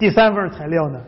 [0.00, 0.98] 第三份材料呢，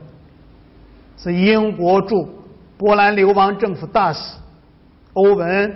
[1.17, 2.29] 是英国驻
[2.77, 4.37] 波兰流亡政府大使
[5.15, 5.71] 欧文·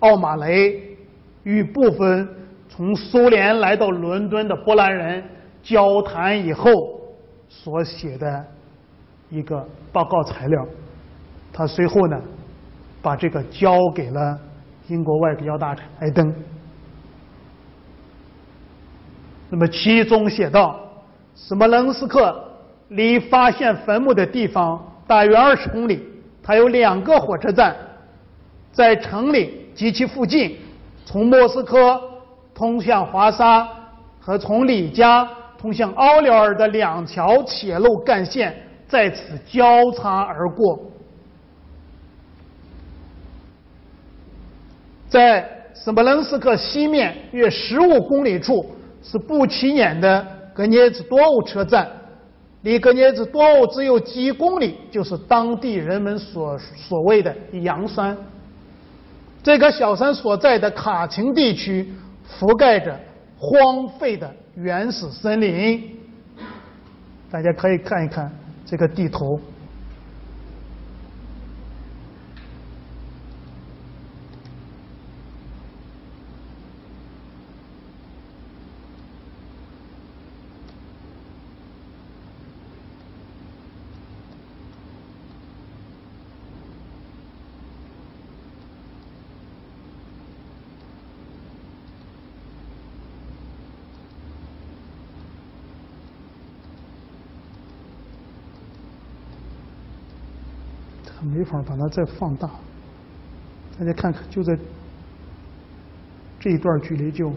[0.00, 0.96] 奥马雷
[1.44, 2.28] 与部分
[2.68, 5.22] 从苏联来到伦敦的波兰人
[5.62, 6.72] 交谈以后
[7.48, 8.44] 所写的
[9.28, 10.66] 一个报告材料。
[11.52, 12.20] 他随后呢，
[13.00, 14.36] 把这个交给了
[14.88, 16.34] 英国外交大臣艾登。
[19.48, 20.89] 那么其中写道：
[21.42, 22.38] 斯摩棱斯克
[22.88, 26.06] 离发现坟墓的地方大约二十公里，
[26.42, 27.74] 它有两个火车站，
[28.70, 30.58] 在城里及其附近，
[31.06, 31.98] 从莫斯科
[32.54, 33.66] 通向华沙
[34.20, 35.26] 和从里加
[35.58, 38.54] 通向奥廖尔的两条铁路干线
[38.86, 40.78] 在此交叉而过。
[45.08, 48.76] 在斯摩棱斯克西面约十五公里处。
[49.02, 51.88] 是不起眼的格涅兹多沃车站，
[52.62, 58.16] 离格涅兹多沃只有几公里，就是当地人们所所谓的羊山。
[59.42, 61.90] 这个小山所在的卡廷地区
[62.28, 62.98] 覆盖着
[63.38, 65.96] 荒废的原始森林，
[67.30, 68.30] 大家可以看一看
[68.66, 69.40] 这个地图。
[101.50, 102.48] 没法把它再放大，
[103.76, 104.56] 大家看看，就在
[106.38, 107.32] 这一段距离就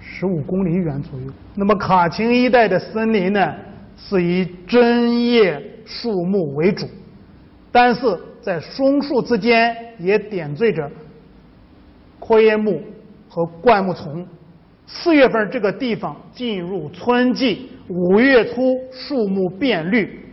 [0.00, 1.26] 十五公里远左右。
[1.54, 3.54] 那么卡钦一带的森林呢，
[3.96, 6.84] 是以针叶树木为主，
[7.70, 8.00] 但是
[8.42, 10.90] 在松树之间也点缀着
[12.18, 12.82] 阔叶木
[13.28, 14.26] 和灌木丛。
[14.88, 20.25] 四月份这个地方进入春季，五月初树木变绿。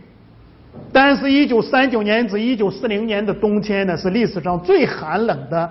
[0.92, 5.68] 但是，一九三九年至一九四零年的冬天呢，是历史上最寒冷的。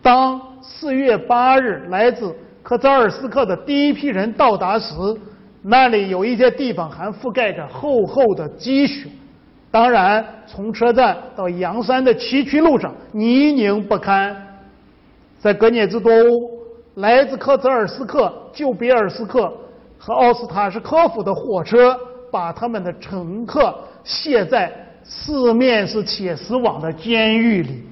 [0.00, 4.94] 当四月八日来自科扎尔斯克的第一批人到达时，
[5.60, 9.08] 那里有一些地方还覆盖着厚厚的积雪。
[9.70, 14.34] 当然，从车站到阳山的崎岖路上泥泞不堪。
[15.40, 16.58] 在格涅兹多乌，
[16.94, 19.52] 来自科泽尔斯克、旧比尔斯克
[19.98, 21.94] 和奥斯塔什科夫的火车
[22.30, 23.74] 把他们的乘客。
[24.04, 24.70] 卸在
[25.02, 27.82] 四面是铁丝网的监狱里，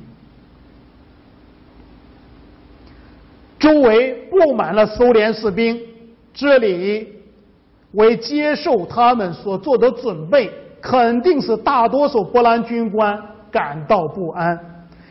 [3.58, 5.80] 周围布满了苏联士兵。
[6.34, 7.12] 这里
[7.92, 10.50] 为接受他们所做的准备，
[10.80, 14.58] 肯定是大多数波兰军官感到不安。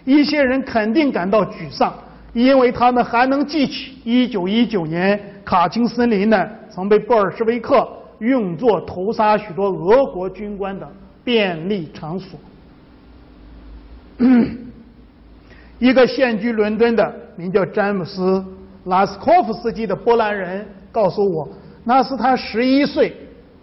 [0.04, 1.94] 一些人肯定感到沮丧，
[2.34, 7.88] 因为他们还能记起1919年卡钦森林呢曾被布尔什维克。
[8.22, 10.88] 用作屠杀许多俄国军官的
[11.24, 12.40] 便利场所。
[15.80, 18.22] 一个现居伦敦的名叫詹姆斯·
[18.86, 21.50] 拉斯科夫斯基的波兰人告诉我，
[21.84, 23.12] 那是他十一岁，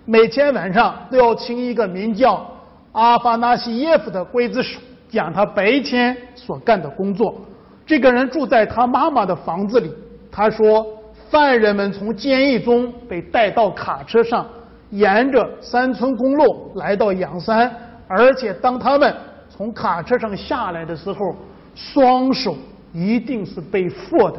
[0.04, 2.44] 每天晚上都要听一个名叫
[2.90, 7.40] 阿法纳西耶夫的刽子手讲他白天所干的工作。
[7.86, 9.92] 这个人住在他妈妈的房子里。
[10.32, 10.97] 他说。
[11.30, 14.46] 犯人们从监狱中被带到卡车上，
[14.90, 17.70] 沿着山村公路来到阳山，
[18.06, 19.14] 而且当他们
[19.50, 21.36] 从卡车上下来的时候，
[21.74, 22.56] 双手
[22.92, 24.38] 一定是被缚的，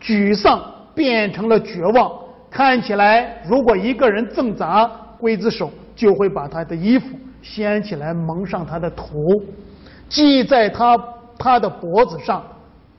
[0.00, 0.60] 沮丧
[0.94, 2.10] 变成了绝望。
[2.50, 4.90] 看起来，如果一个人挣扎，
[5.20, 7.06] 刽子手就会把他的衣服
[7.40, 9.06] 掀起来蒙上他的头，
[10.08, 10.98] 系在他
[11.38, 12.42] 他的脖子上。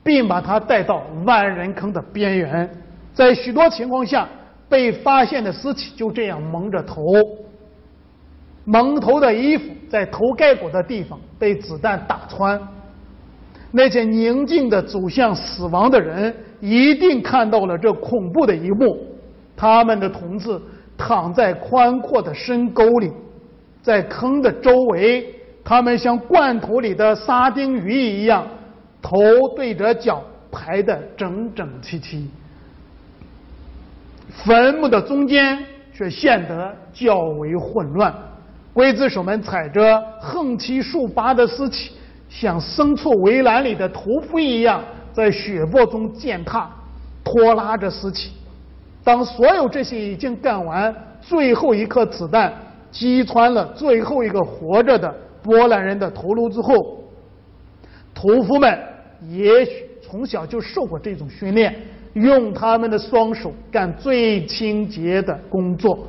[0.04, 2.70] 并把他带到万人坑的边缘，
[3.14, 4.28] 在许多情况下，
[4.68, 7.02] 被发现的尸体就这样蒙着头，
[8.64, 12.60] 蒙头的衣服在头盖骨的地方被子弹打穿。
[13.70, 19.04] 那些宁静的走向死亡的人一定看到了这恐怖的一幕：
[19.56, 20.60] 他们的同志
[20.96, 23.10] 躺在宽阔的深沟里，
[23.82, 25.26] 在坑的周围，
[25.64, 28.46] 他们像罐头里的沙丁鱼一样。
[29.04, 29.18] 头
[29.54, 32.26] 对着脚排的整整齐齐，
[34.30, 35.62] 坟墓的中间
[35.92, 38.14] 却显得较为混乱。
[38.74, 41.92] 刽子手们踩着横七竖八的尸体，
[42.30, 46.70] 像牲畜围栏里的屠夫一样，在血泊中践踏、
[47.22, 48.32] 拖拉着尸体。
[49.04, 52.50] 当所有这些已经干完，最后一颗子弹
[52.90, 57.04] 击穿了最后一个活着的波兰人的头颅之后，
[58.14, 58.78] 屠夫们
[59.28, 61.74] 也许从小就受过这种训练，
[62.14, 66.06] 用他们的双手干最清洁的工作，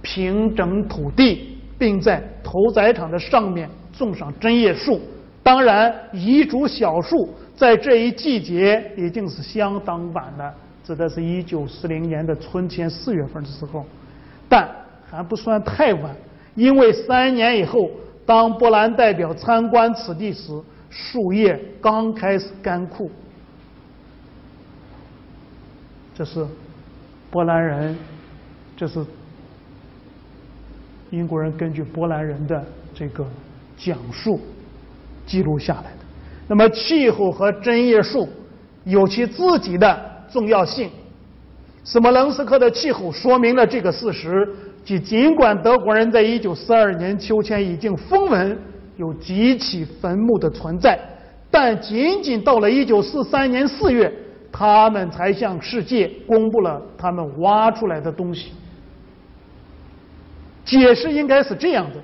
[0.00, 5.00] 平整土地，并在屠宰场的上面种上针叶树。
[5.42, 10.54] 当然，遗嘱小树在这一季节已经是相当晚了，
[10.84, 13.84] 指的是一九四零年的春天四月份的时候，
[14.48, 14.68] 但
[15.10, 16.14] 还不算太晚，
[16.54, 17.90] 因为三年以后，
[18.24, 20.52] 当波兰代表参观此地时，
[20.92, 23.10] 树叶刚开始干枯。
[26.14, 26.46] 这是
[27.30, 27.98] 波兰人，
[28.76, 29.04] 这是
[31.10, 33.26] 英国人根据波兰人的这个
[33.76, 34.38] 讲述。
[35.24, 35.98] 记录下来的。
[36.48, 38.28] 那么，气候和针叶树
[38.84, 40.90] 有其自己的重要性。
[41.84, 44.46] 斯摩棱斯克的气候说明了这个事实：
[44.84, 48.58] 即尽管德国人在1942年秋天已经风闻
[49.02, 50.96] 有几起坟墓的存在，
[51.50, 54.12] 但仅仅到了1943年4月，
[54.52, 58.52] 他们才向世界公布了他们挖出来的东西。
[60.64, 61.96] 解释应该是这样的。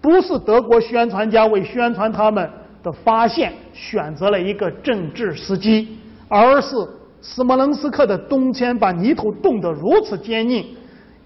[0.00, 2.50] 不是德国宣传家为宣传他们
[2.82, 5.96] 的发现选择了一个政治时机，
[6.26, 6.74] 而是
[7.22, 10.66] 斯摩棱斯克的冬天把泥土冻得如此坚硬，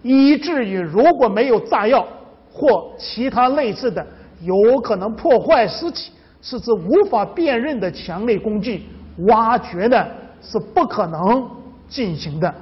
[0.03, 2.07] 以至于如果没有炸药
[2.53, 4.07] 或其他类似的
[4.41, 8.85] 有可能破坏尸体甚至无法辨认的强力工具，
[9.29, 10.07] 挖掘呢
[10.43, 11.51] 是不可能
[11.89, 12.55] 进行的。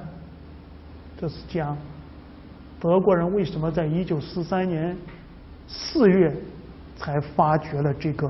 [1.19, 1.77] 这是讲
[2.79, 4.95] 德国人为什么在一九四三年。
[5.71, 6.35] 四月
[6.97, 8.27] 才发掘了这个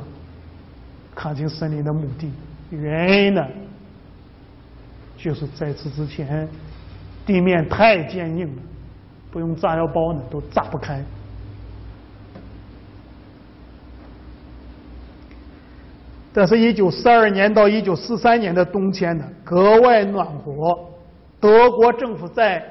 [1.15, 2.29] 卡钦森林的墓地，
[2.69, 3.41] 原因呢，
[5.15, 6.45] 就是在此之前
[7.25, 8.61] 地面太坚硬了，
[9.31, 11.01] 不用炸药包呢都炸不开。
[16.33, 20.77] 但是，一九四二年到一九四三年的冬天呢，格外暖和。
[21.39, 22.63] 德国政府在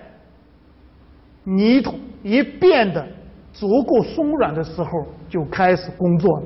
[1.44, 3.06] 泥土一变得。
[3.50, 4.88] 足够松软的时候
[5.28, 6.42] 就开始工作了。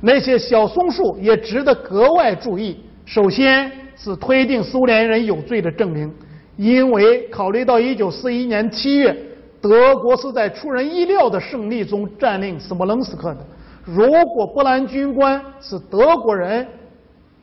[0.00, 2.80] 那些小松树也值得格外注意。
[3.04, 6.12] 首先是推定苏联人有罪的证明，
[6.56, 9.16] 因为考虑到一九四一年七月，
[9.60, 13.46] 德国是在出人意料的胜利中占领斯摩棱斯克的。
[13.86, 16.66] 如果波兰军官是德国人，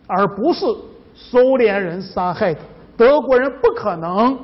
[0.06, 0.66] 而不是
[1.16, 2.60] 苏联人杀害的，
[2.96, 4.38] 德国人不可能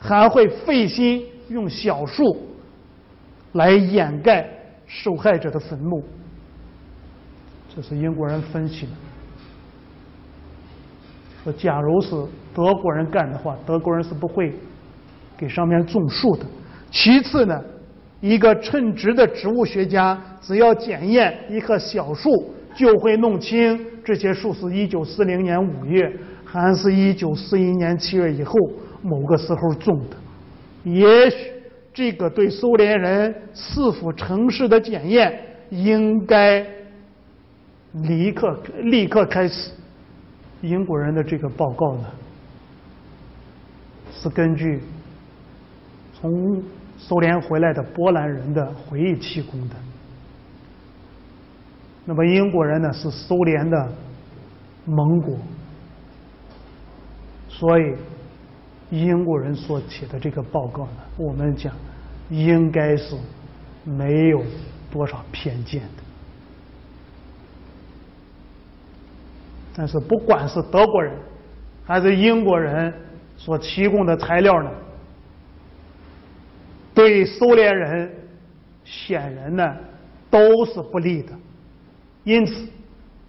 [0.00, 2.46] 还会费心用小树。
[3.54, 4.48] 来掩盖
[4.86, 6.04] 受害者的坟墓，
[7.74, 8.92] 这是英国人分析的。
[11.42, 12.10] 说，假如是
[12.54, 14.54] 德国人干的话，德国人是不会
[15.36, 16.46] 给上面种树的。
[16.92, 17.60] 其次呢，
[18.20, 22.30] 一个称职的植物学家，只要检验一棵小树，
[22.74, 26.10] 就会弄清这些树是一九四零年五月，
[26.44, 28.54] 还是一九四一年七月以后
[29.02, 30.16] 某个时候种的。
[30.84, 31.50] 也许。
[31.92, 35.40] 这个对苏联人是否诚实的检验，
[35.70, 36.64] 应该
[37.92, 39.72] 立刻立刻开始。
[40.62, 42.04] 英国人的这个报告呢，
[44.14, 44.80] 是根据
[46.14, 46.62] 从
[47.00, 49.74] 苏联回来的波兰人的回忆提供的。
[52.04, 53.92] 那么英国人呢是苏联的
[54.84, 55.36] 盟国，
[57.48, 57.96] 所以。
[58.92, 61.72] 英国人所写的这个报告呢，我们讲
[62.28, 63.14] 应该是
[63.84, 64.42] 没有
[64.90, 66.02] 多少偏见的。
[69.76, 71.16] 但是不管是德国人
[71.84, 72.92] 还是英国人
[73.36, 74.70] 所提供的材料呢，
[77.00, 78.10] 对苏联人
[78.84, 79.74] 显然呢
[80.28, 81.32] 都是不利的。
[82.24, 82.68] 因此，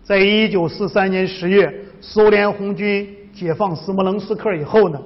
[0.03, 5.01] 在一九四三年十月，苏联红军解放斯摩棱斯克以后呢。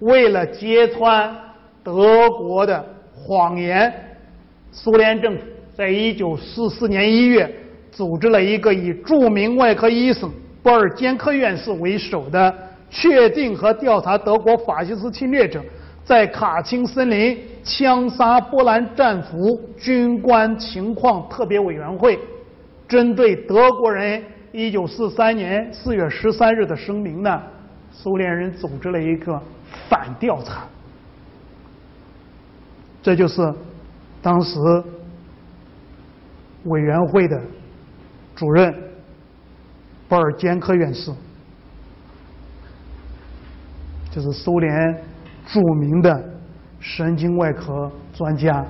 [0.00, 1.34] 为了揭穿
[1.82, 2.84] 德国的
[3.14, 3.90] 谎言，
[4.70, 7.50] 苏联政府在一九四四年一月
[7.90, 10.30] 组织了一个以著名外科医生
[10.62, 12.54] 波尔坚科院士为首的
[12.90, 15.62] 确定和调查德国法西斯侵略者
[16.04, 22.18] 在卡钦森林枪杀波兰战俘军官情况特别委员会，
[22.88, 27.42] 针对德国人一九四三年四月十三日的声明呢，
[27.90, 29.40] 苏联人组织了一个。
[29.88, 30.64] 反调查，
[33.00, 33.40] 这就是
[34.20, 34.58] 当时
[36.64, 37.40] 委员会的
[38.34, 38.74] 主任
[40.08, 41.12] 波尔坚科院士，
[44.10, 45.04] 就是苏联
[45.46, 46.30] 著名的
[46.80, 48.64] 神经外科专家。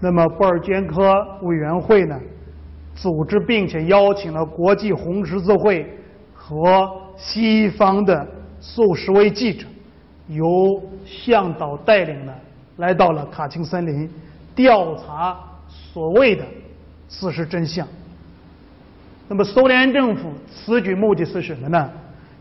[0.00, 2.18] 那么，布尔坚科委员会呢，
[2.94, 5.86] 组织并且邀请了国际红十字会
[6.34, 8.26] 和西方的
[8.60, 9.66] 数十位记者，
[10.28, 10.44] 由
[11.04, 12.32] 向导带领呢，
[12.76, 14.08] 来到了卡钦森林，
[14.54, 15.36] 调查
[15.68, 16.44] 所谓的
[17.08, 17.86] 事实真相。
[19.28, 21.90] 那么，苏联政府此举目的是什么呢？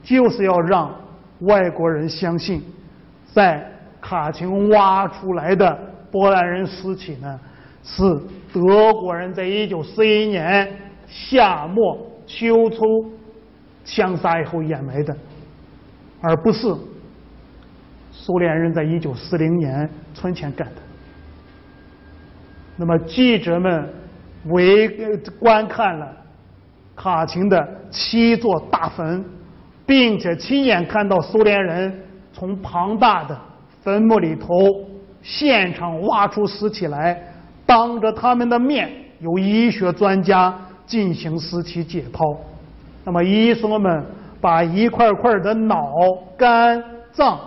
[0.03, 0.93] 就是要让
[1.39, 2.61] 外国人相信，
[3.33, 3.65] 在
[4.07, 5.75] 卡钦挖出来的
[6.11, 7.39] 波兰人尸体呢，
[7.83, 8.03] 是
[8.53, 10.71] 德国人在一九四一年
[11.07, 11.97] 夏末
[12.27, 13.11] 秋初
[13.83, 15.17] 枪杀以后掩埋的，
[16.21, 16.71] 而不是
[18.11, 20.81] 苏联人在一九四零年春前干的。
[22.77, 23.91] 那么记者们
[24.49, 26.15] 围观看了。
[26.97, 29.21] 卡钦的七座大坟，
[29.85, 31.93] 并且亲眼看到苏联人
[32.31, 33.37] 从庞大的
[33.85, 34.83] 坟墓里头
[35.21, 37.21] 现场挖出尸体来，
[37.67, 38.89] 当着他们的面，
[39.19, 40.53] 由医学专家
[40.87, 42.35] 进行尸体解剖。
[43.03, 44.03] 那么医生们
[44.41, 45.93] 把一块块的脑、
[46.35, 47.39] 肝、脏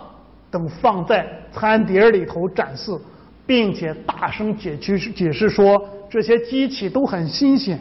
[0.49, 2.97] 等放在餐碟里头展示，
[3.45, 7.77] 并且大声解去解释说这些机器都很新鲜。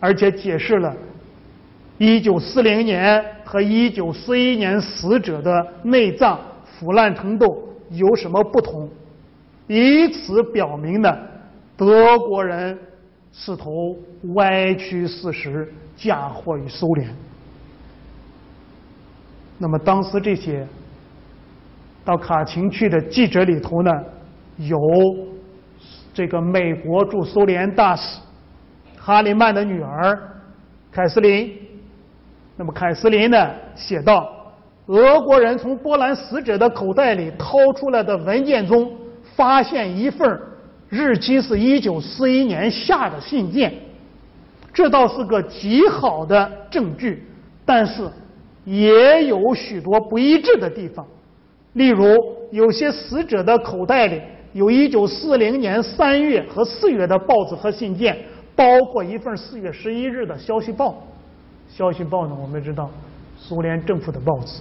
[0.00, 0.96] 而且解释了
[1.98, 8.88] 1940年和1941年死者的内脏腐烂程度有什么不同，
[9.66, 11.14] 以此表明呢，
[11.76, 12.78] 德国人
[13.30, 14.02] 试图
[14.36, 17.14] 歪曲事实，嫁祸于苏联。
[19.58, 20.66] 那么当时这些
[22.06, 23.90] 到卡钦去的记者里头呢，
[24.56, 24.78] 有
[26.14, 28.18] 这个美国驻苏联大使。
[28.96, 30.18] 哈里曼的女儿
[30.90, 31.54] 凯瑟琳，
[32.62, 34.32] 那么凯瑟琳呢写道：
[34.86, 38.88] 俄国人从波兰死者的口袋里掏出来的文件中，
[39.34, 40.40] 发现一份
[40.88, 43.74] 日期是一九四一年夏的信件，
[44.72, 47.26] 这倒是个极好的证据，
[47.66, 48.08] 但是
[48.64, 51.04] 也有许多不一致的地方，
[51.72, 52.14] 例如
[52.52, 58.16] 有些死者的口袋里有一九四零年三月和四月的报纸和信件。
[58.54, 61.02] 包括一份四月十一日的消息报，
[61.74, 62.90] 消息报呢，我们知道，
[63.38, 64.60] 苏联政府的报纸。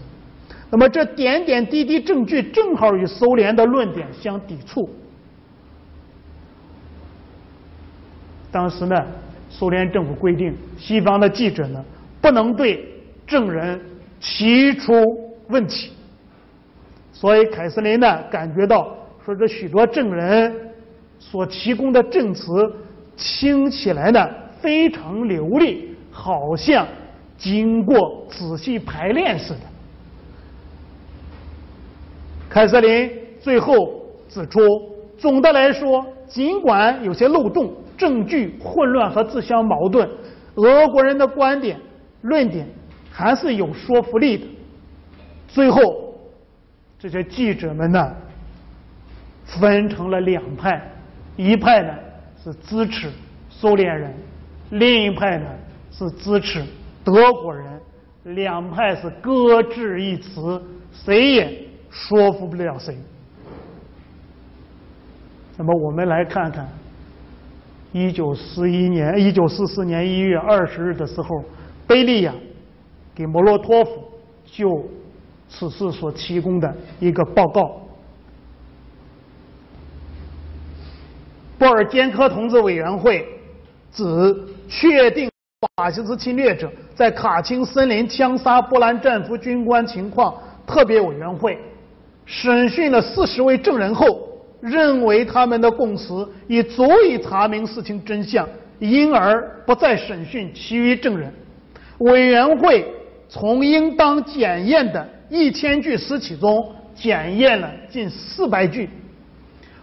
[0.69, 4.89] 那么这点点滴滴证据正好与苏联的论点相抵触。
[8.49, 8.95] 当时呢，
[9.49, 11.83] 苏联政府规定，西方的记者呢
[12.21, 12.85] 不能对
[13.27, 13.79] 证人
[14.21, 14.93] 提出
[15.49, 15.91] 问题。
[17.11, 20.55] 所以凯瑟琳呢感觉到，说这许多证人
[21.19, 22.51] 所提供的证词。
[23.17, 24.27] 听起来呢
[24.61, 26.87] 非常流利，好像
[27.41, 29.59] 经过仔细排练似的。
[32.49, 33.75] 凯瑟琳最后
[34.29, 34.59] 指出，
[35.17, 40.07] 总的来说，尽管有些漏洞、证据混乱和自相矛盾，
[40.55, 41.79] 俄国人的观点、
[42.21, 42.67] 论点
[43.11, 44.45] 还是有说服力的。
[45.47, 45.81] 最后，
[46.99, 48.15] 这些记者们呢
[49.45, 50.81] 分成了两派，
[51.35, 51.93] 一派呢。
[52.43, 53.07] 是支持
[53.51, 54.11] 苏联人，
[54.71, 55.45] 另一派呢
[55.91, 56.65] 是支持
[57.03, 57.81] 德国人，
[58.23, 62.97] 两派是各执一词，谁也说服不了谁。
[65.57, 66.67] 那么我们来看看，
[67.91, 71.43] 一九四一年、一九四四年一月二十日的时候，
[71.87, 72.33] 贝利亚
[73.15, 73.91] 给莫洛托夫
[74.45, 74.85] 就
[75.49, 77.81] 此事所提供的一个报告。
[81.57, 83.27] 布尔坚科同志委员会
[83.91, 84.03] 指
[84.67, 85.30] 确定
[85.77, 90.33] 法西斯侵略者在卡钦森林枪杀波兰战俘军官情况
[90.65, 91.55] 特别委员会
[92.25, 94.27] 审讯了四十位证人后，
[94.59, 98.47] 认为他们的供词已足以查明事情真相，
[98.79, 101.31] 因而不再审讯其余证人。
[101.99, 102.91] 委员会
[103.29, 108.89] 从应当检验的一千具尸体中检验了近四百具。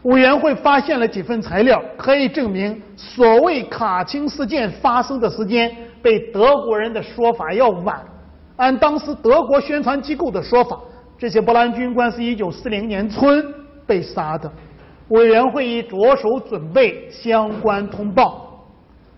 [0.02, 8.00] 委员会发现了几份材料，可以证明所谓卡钦事件发生的时间被德国人的说法要晚。
[8.56, 10.78] 按当时德国宣传机构的说法，
[11.18, 13.44] 这些波兰军官是一九四零年春
[13.86, 14.50] 被杀的。
[15.08, 18.44] 委员会已着手准备相关通报。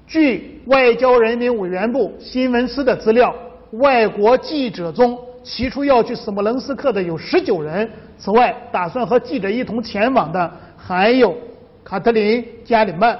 [0.07, 3.35] 据外交人民委员部新闻司的资料，
[3.73, 7.89] 外国记者中提出要去斯摩棱斯克的有十九人。
[8.17, 10.51] 此外，打算和记者一同前往的。
[10.83, 11.37] 还有
[11.85, 13.17] 卡特琳·加里曼，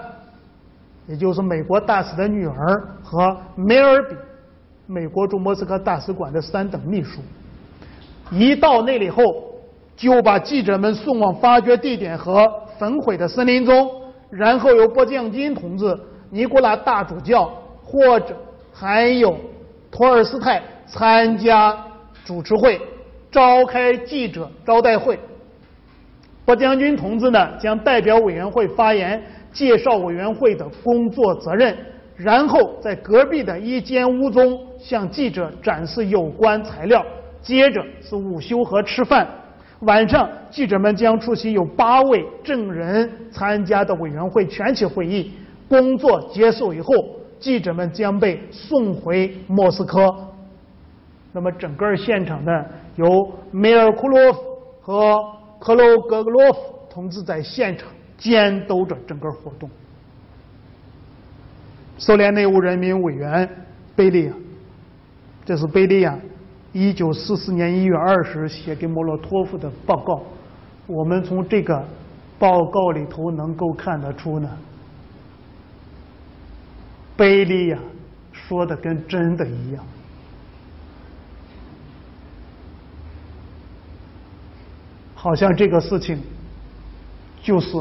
[1.07, 4.17] 也就是美国大使的女儿和梅尔比，
[4.87, 7.21] 美国驻莫斯科大使馆的三等秘书。
[8.31, 9.23] 一到那里后，
[9.95, 13.91] 就把记者们送往发掘地点和焚毁的森林中，
[14.31, 15.97] 然后由波将军同志、
[16.31, 17.45] 尼古拉大主教
[17.83, 18.35] 或者
[18.73, 19.37] 还有
[19.91, 21.77] 托尔斯泰参加
[22.25, 22.81] 主持会，
[23.31, 25.19] 召开记者招待会。
[26.51, 31.77] 波将军同志呢，将代表委员会发言，介绍委员会的工作责任，
[32.17, 37.07] 然后在隔壁的一间屋中向记者展示有关材料。
[37.41, 39.25] 接着是午休和吃饭，
[39.83, 45.31] 晚上记者们将出席有八位证人参加的委员会全体会议。
[45.69, 46.93] 工作结束以后，
[47.39, 50.13] 记者们将被送回莫斯科。
[51.33, 52.51] 那么整个现场呢，
[52.97, 53.07] 由
[53.53, 54.41] 梅尔库洛夫
[54.81, 55.17] 和
[55.61, 56.59] 克罗格格洛夫
[56.91, 57.87] 同志在现场
[58.19, 59.71] 监督着整个活动。
[61.99, 63.49] 苏联内务人民委员
[63.95, 64.33] 贝利亚，
[65.45, 66.19] 这是贝利亚。
[66.73, 70.23] 一九四四年一月二十日写给莫洛托夫的报告，
[70.87, 71.85] 我们从这个
[72.39, 74.49] 报告里头能够看得出呢，
[77.17, 77.79] 贝利亚
[78.33, 79.85] 说的跟真的一样，
[85.23, 86.19] 好像这个事情
[87.43, 87.77] 就是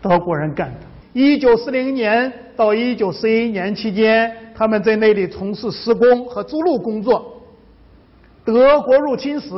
[0.00, 0.80] 德国人干的。
[1.12, 7.42] 一九四零年到一九四一年期间，他们在那里从事施工和筑路工作。
[8.42, 9.50] 德国入侵时，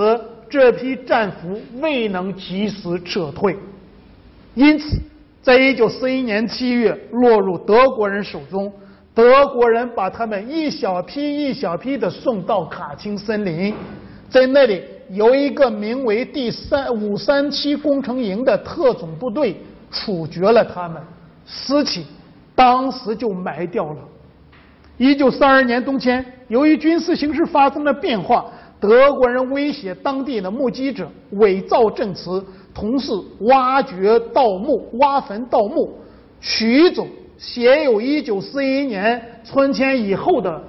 [0.51, 3.57] 这批战俘未能及时撤退，
[4.57, 5.01] 因此，
[5.41, 8.73] 在一九四一年七月落入德国人手中。
[9.15, 13.73] 德国人把他们一小批一小批的送到卡钦森林，
[14.29, 19.57] 在那里由一个名为第三五三七工程营的特种部队
[19.91, 21.01] 处决了他们，
[21.47, 22.05] 尸体
[22.55, 23.99] 当时就埋掉了。
[24.97, 28.47] 一九四二年冬天，由于军事形势发生了变化。
[28.79, 32.45] 德国人威胁当地的目击者伪造证词，
[32.75, 33.11] 同时
[33.41, 35.99] 挖掘盗墓、挖坟盗墓，
[36.43, 37.07] 取走
[37.39, 40.63] 写有1941年春天以后的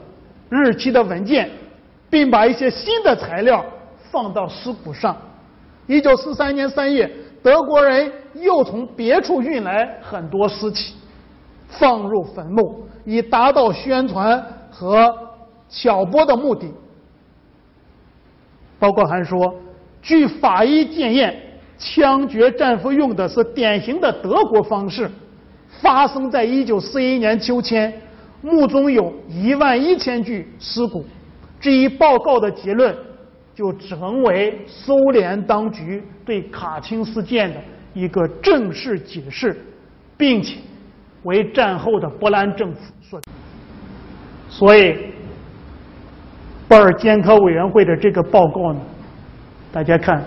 [0.50, 1.50] 日期的文件，
[2.10, 3.63] 并把一些新的材料
[4.12, 5.15] 放到尸骨上。
[5.88, 10.96] 1943年3月，德国人又从别处运来很多尸体，
[11.67, 15.13] 放入坟墓，以达到宣传和
[15.70, 16.67] 挑拨的目的。
[18.80, 19.56] 报告还说，
[20.02, 21.36] 据法医检验，
[21.78, 25.10] 枪决战俘用的是典型的德国方式。
[25.82, 27.93] 发生在一九四一年秋天，
[28.41, 31.06] 墓中有一万一千具尸骨。
[31.60, 32.96] 这一报告的结论
[33.58, 37.60] 就成为苏联当局对卡钦事件的
[37.96, 39.60] 一个正式解释，
[40.15, 40.60] 并且
[41.24, 43.20] 为战后的波兰政府所。
[44.48, 44.96] 所以。
[46.70, 48.82] 布尔监科委员会的这个报告呢，
[49.72, 50.22] 大家看，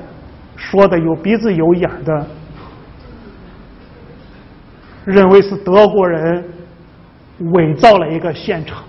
[0.57, 2.27] 说的有鼻子有眼的，
[5.05, 6.43] 认为是德国人
[7.53, 8.83] 伪造了一个现场，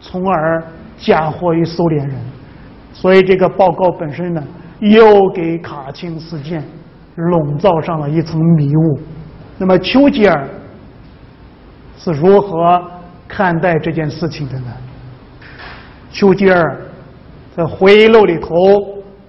[0.00, 0.64] 从而
[0.96, 2.18] 嫁祸于苏联人，
[2.98, 4.42] 所以这个报告本身呢，
[4.80, 6.64] 又给卡钦事件
[7.14, 8.98] 笼罩上了一层迷雾。
[9.58, 10.48] 那么丘吉尔
[11.98, 12.82] 是如何
[13.28, 14.72] 看待这件事情的呢？
[16.10, 16.76] 丘吉尔。
[17.56, 18.48] 在回忆录里头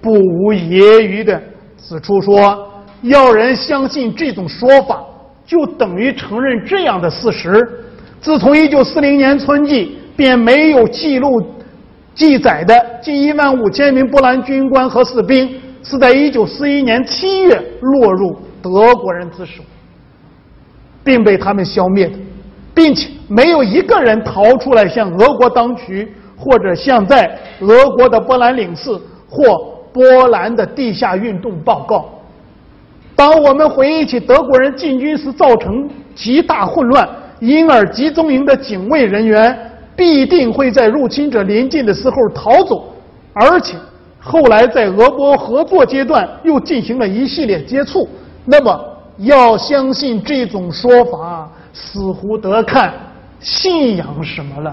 [0.02, 1.42] 不无揶揄的
[1.78, 5.02] 指出说：“要人相信这种说法，
[5.46, 7.66] 就等于承认这样的事实：
[8.20, 11.40] 自从1940年春季，便没有记录
[12.18, 15.48] 记载的近1万五千名波兰军官和士兵
[15.82, 19.62] 是在1941年7月落入德国人之手，
[21.02, 22.18] 并被他们消灭的，
[22.74, 28.92] 并且没有一个人逃出来向俄国当局。”或者像在俄国的波兰领事
[29.28, 29.58] 或
[29.92, 32.08] 波兰的地下运动报告。
[33.16, 37.08] 当我们回忆起德国人进军时造成极大混乱，
[37.40, 39.67] 因而集中营的警卫人员
[39.98, 42.94] 必定会在入侵者临近的时候逃走，
[43.32, 43.76] 而且
[44.20, 48.08] 后来在俄波合作阶段又进行了一系列接触。
[48.44, 52.94] 那么要相信这种说法，似乎得看
[53.40, 54.72] 信仰什么了。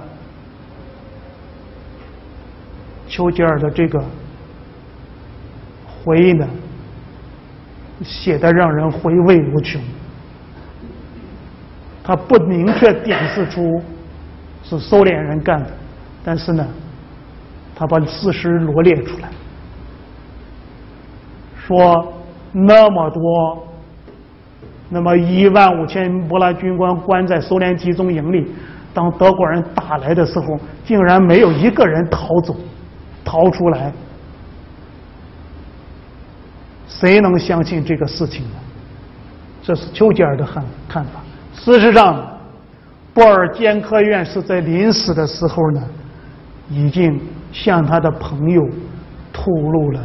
[3.08, 4.04] 丘吉尔的这个
[6.04, 6.48] 回忆呢，
[8.04, 9.82] 写的让人回味无穷。
[12.04, 13.82] 他不明确点示出
[14.68, 15.70] 是苏联人干的，
[16.24, 16.68] 但是呢，
[17.76, 19.30] 他把事实罗列出来，
[21.56, 22.14] 说
[22.52, 23.68] 那么多，
[24.90, 28.52] 那么一万五千波兰军官关在苏联集中营里，
[28.94, 32.56] 当德国人打来的时候，竟然没有一个人逃走。
[33.28, 33.92] 逃出来，
[36.88, 38.56] 谁能相信这个事情呢？
[39.64, 41.22] 这是丘吉尔的看看法。
[41.56, 42.35] 事实上，
[43.16, 45.82] 布尔坚科院士在临死的时候呢，
[46.70, 47.18] 已经
[47.54, 48.62] 向他的朋友
[49.32, 50.02] 透露了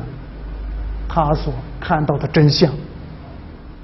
[1.08, 2.72] 他所看到的真相。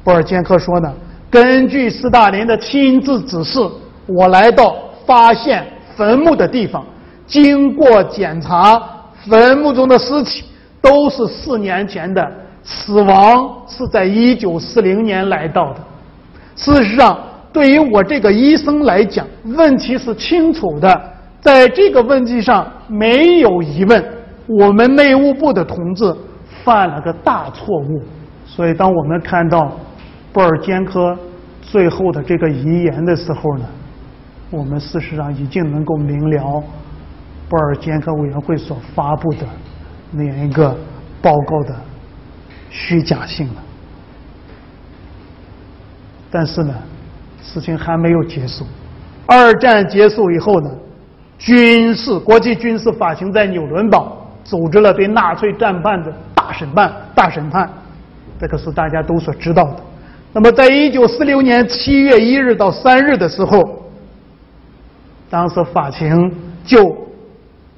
[0.04, 0.94] 布尔坚科说呢，
[1.28, 3.58] 根据斯大林的亲自指示，
[4.06, 6.86] 我来到发现坟墓的地方，
[7.26, 8.80] 经过检查，
[9.28, 10.44] 坟墓中的尸体
[10.80, 12.24] 都是四年前的。
[12.62, 15.80] 死亡是在一九四零年来到的。
[16.54, 17.18] 事实上，
[17.56, 21.14] 对于我这个医生来讲，问题是清楚的。
[21.40, 24.04] 在这个问题上没有疑问，
[24.46, 26.14] 我们内务部的同志
[26.62, 28.02] 犯了个大错误。
[28.44, 29.74] 所以，当我们看到
[30.34, 31.16] 布尔坚科
[31.62, 33.64] 最后的这个遗言的时候呢，
[34.50, 36.62] 我们事实上已经能够明了
[37.48, 39.46] 布尔坚科委员会所发布的
[40.10, 40.76] 那样一个
[41.22, 41.74] 报告的。
[42.68, 43.62] 虚假性了，
[46.30, 46.74] 但是呢，
[47.46, 48.64] 事情还没有结束。
[49.26, 50.70] 二战结束以后呢，
[51.38, 57.68] 军事国际军事法庭在纽伦堡组织了对纳粹战犯的大审判，大审判，
[58.40, 59.76] 这个是大家都所知道的。
[60.32, 63.82] 那么，在一九四六年七月一日到三日的时候，
[65.30, 66.30] 当时法庭
[66.64, 66.94] 就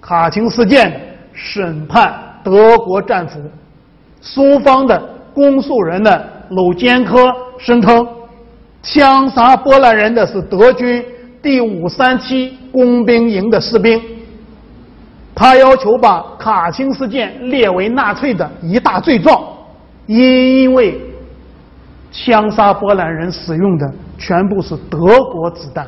[0.01, 1.01] 卡钦事件
[1.33, 3.41] 审判德国战俘。
[4.21, 5.01] 苏方的
[5.33, 8.05] 公诉人呢，鲁坚科声称，
[8.91, 11.05] 枪杀波兰人的是德军
[11.43, 14.01] 第五三七工兵营的士兵。
[15.35, 19.45] 他要求把卡钦事件列为纳粹的一大罪状，
[20.07, 20.99] 因为
[22.11, 24.99] 枪杀波兰人使用的全部是德
[25.33, 25.87] 国子弹，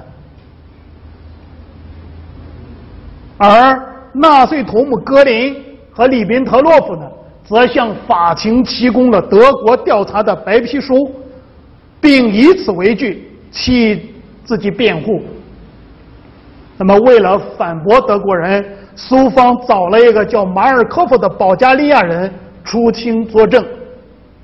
[3.38, 3.82] 而
[4.12, 5.56] 纳粹头目格林
[5.90, 7.08] 和里宾特洛夫呢？
[7.44, 11.10] 则向法庭提供了德国调查的白皮书，
[12.00, 15.22] 并以此为据替自己辩护。
[16.76, 18.64] 那么，为了反驳德国人，
[18.96, 22.32] 苏方找了一个叫马尔科夫的保加利亚人
[22.64, 23.62] 出庭作证。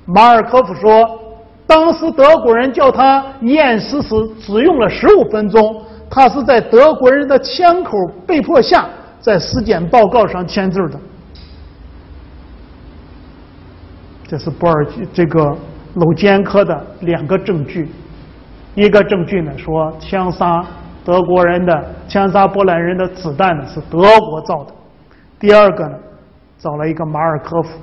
[0.05, 1.19] 马尔科夫说，
[1.65, 7.91] 当时德国人叫他验尸时只用了十五分钟，他是在德国人的枪口
[8.25, 8.87] 被迫下，
[9.19, 10.99] 在尸检报告上签字的。
[14.27, 15.57] 这是波尔这个
[15.97, 17.89] 鲁坚科的两个证据，
[18.75, 20.63] 一个证据呢说枪杀
[21.03, 24.73] 德国人的枪杀波兰人的子弹呢是德国造的，
[25.39, 25.97] 第二个呢
[26.59, 27.79] 找了一个马尔科夫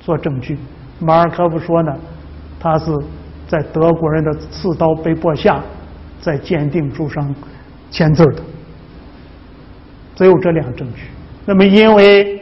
[0.00, 0.58] 做证据，
[1.00, 1.92] 马尔科夫说呢
[2.60, 2.92] 他是
[3.46, 5.62] 在德国人的刺刀被迫下
[6.20, 7.34] 在鉴定书上
[7.90, 8.42] 签字的，
[10.14, 11.04] 只有这两证据。
[11.46, 12.34] 那么因为。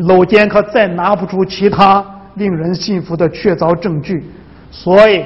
[0.00, 2.04] 鲁坚科再拿不出其他
[2.36, 4.24] 令人信服的确凿证据，
[4.70, 5.24] 所以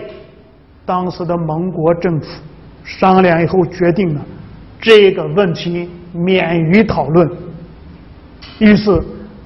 [0.84, 2.26] 当时的盟国政府
[2.84, 4.20] 商量以后决定了
[4.80, 7.30] 这个问题免于讨论。
[8.58, 9.00] 于是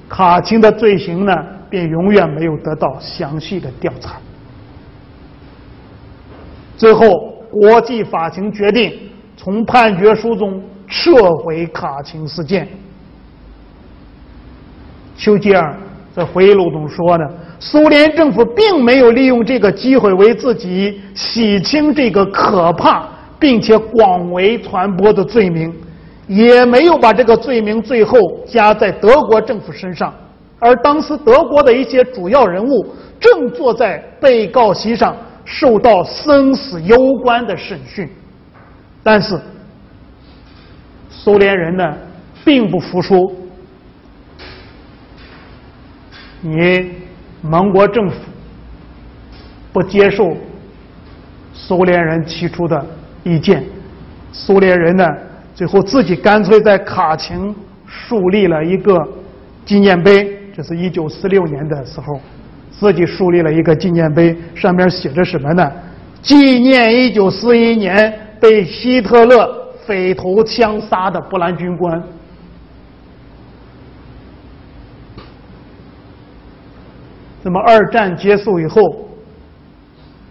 [0.07, 1.33] 卡钦的罪行呢，
[1.69, 4.17] 便永远没有得到详细的调查。
[6.77, 7.07] 最后，
[7.49, 8.93] 国际法庭决定
[9.37, 12.67] 从判决书中撤回卡钦事件。
[15.15, 15.75] 丘吉尔
[16.13, 17.25] 在回忆录中说呢，
[17.59, 23.07] 苏联政府并没有利用这个机会为自己洗清这个可怕
[23.39, 25.73] 并且广为传播的罪名，
[26.27, 30.13] 也没有把这个罪名最后加在德国政府身上。
[30.59, 32.87] 而当时德国的一些主要人物
[33.19, 38.09] 正坐在被告席上，受到生死攸关的审讯。
[39.03, 39.39] 但是，
[41.09, 41.97] 苏联人呢，
[42.43, 43.35] 并不服输。
[46.41, 46.91] 你
[47.45, 48.15] 盟国政府
[49.71, 50.35] 不接受
[51.53, 52.85] 苏联人提出的
[53.23, 53.63] 意见，
[54.31, 55.07] 苏联人呢，
[55.53, 57.53] 最后自己干脆在卡钦
[57.85, 59.07] 树立了一个
[59.63, 62.19] 纪念碑，这是一九四六年的时候，
[62.71, 65.71] 自己树立了一个纪念碑，上面写着什么呢？
[66.21, 72.01] 纪念一九四一年被希特勒匪徒枪杀的波兰军官。
[77.47, 79.07] 那么二战结束以后，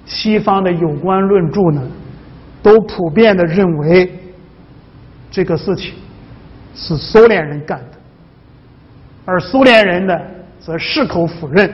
[0.05, 1.81] 西方的有关论著呢，
[2.61, 4.13] 都普遍的认为
[5.31, 5.95] 这个事情
[6.75, 7.97] 是苏联人干的，
[9.25, 10.13] 而苏联人呢
[10.59, 11.73] 则矢口否认。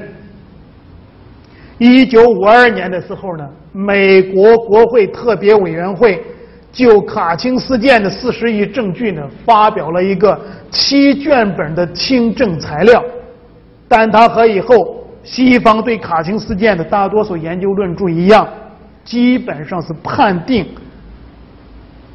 [1.79, 6.23] 一九五二年的时候呢，美国国会特别委员会
[6.71, 10.39] 就卡钦事件的事实与证据呢，发表了一个
[10.71, 13.03] 七卷本的听证材料，
[13.89, 15.00] 但他和以后。
[15.23, 18.49] 西方对卡钦事件的大多数研究论著一样，
[19.05, 20.67] 基本上是判定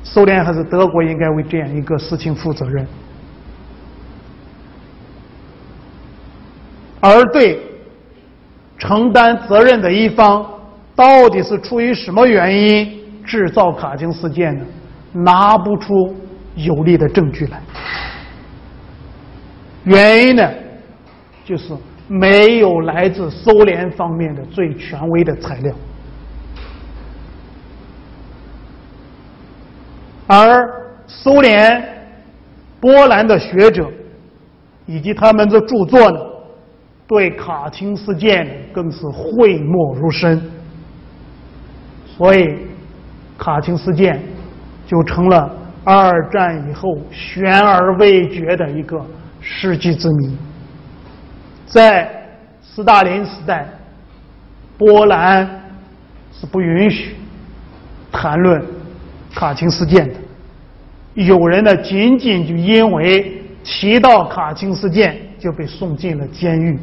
[0.04, 2.88] 苏联还是德国应该为这样一个事情负责任，
[7.00, 7.60] 而对
[8.78, 10.46] 承担责任的一方
[10.96, 14.66] 到底是出于什么原因制造卡钦事件呢？
[15.14, 16.14] 拿不出
[16.56, 17.62] 有力的证据来。
[19.86, 20.52] 原因呢，
[21.46, 21.74] 就是
[22.08, 25.74] 没有来自苏联方面的最权威的材料，
[30.28, 30.70] 而
[31.08, 31.84] 苏联、
[32.80, 33.90] 波兰的学者
[34.86, 36.20] 以及他们的著作呢，
[37.08, 40.42] 对卡钦事件更是讳莫如深，
[42.06, 42.58] 所以
[43.38, 44.22] 卡钦事件
[44.86, 45.52] 就成了
[45.84, 49.04] 二战以后悬而未决的一个。
[49.48, 50.36] 世纪之谜，
[51.66, 52.10] 在
[52.62, 53.68] 斯大林时代，
[54.78, 55.48] 波兰
[56.32, 57.16] 是不允许
[58.12, 58.64] 谈论
[59.34, 60.14] 卡钦事件的。
[61.14, 66.78] 有人呢，仅仅就因为提到卡钦事件，就被送进了监狱。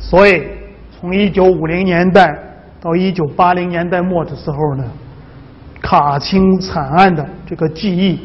[0.00, 0.42] 所以，
[0.90, 2.36] 从一九五零年代
[2.80, 4.84] 到一九八零年代末的时候呢，
[5.80, 8.20] 卡钦惨案的这个记忆，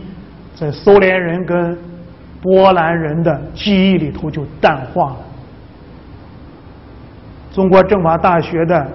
[0.56, 1.78] 在苏联人跟
[2.42, 5.18] 波兰人的记忆里头就淡化了。
[7.52, 8.88] 中国政法大学的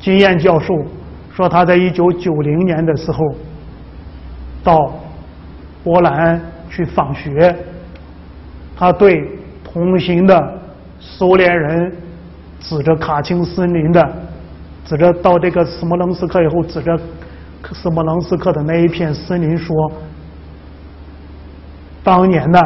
[0.00, 0.74] 金燕教授
[1.34, 3.18] 说，他在一九九零年的时候
[4.64, 4.94] 到
[5.84, 6.40] 波兰
[6.70, 7.54] 去访学，
[8.74, 9.22] 他对
[9.62, 10.58] 同行的
[10.98, 11.94] 苏联人
[12.60, 14.12] 指着卡钦森林的，
[14.86, 16.98] 指着到这个斯摩棱斯克以后，指着
[17.72, 19.92] 斯摩棱斯克的那一片森林说。
[22.06, 22.60] 当年呢，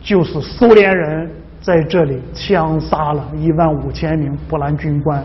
[0.00, 1.28] 就是苏联人
[1.60, 5.24] 在这里枪杀了一万五千名波兰军官，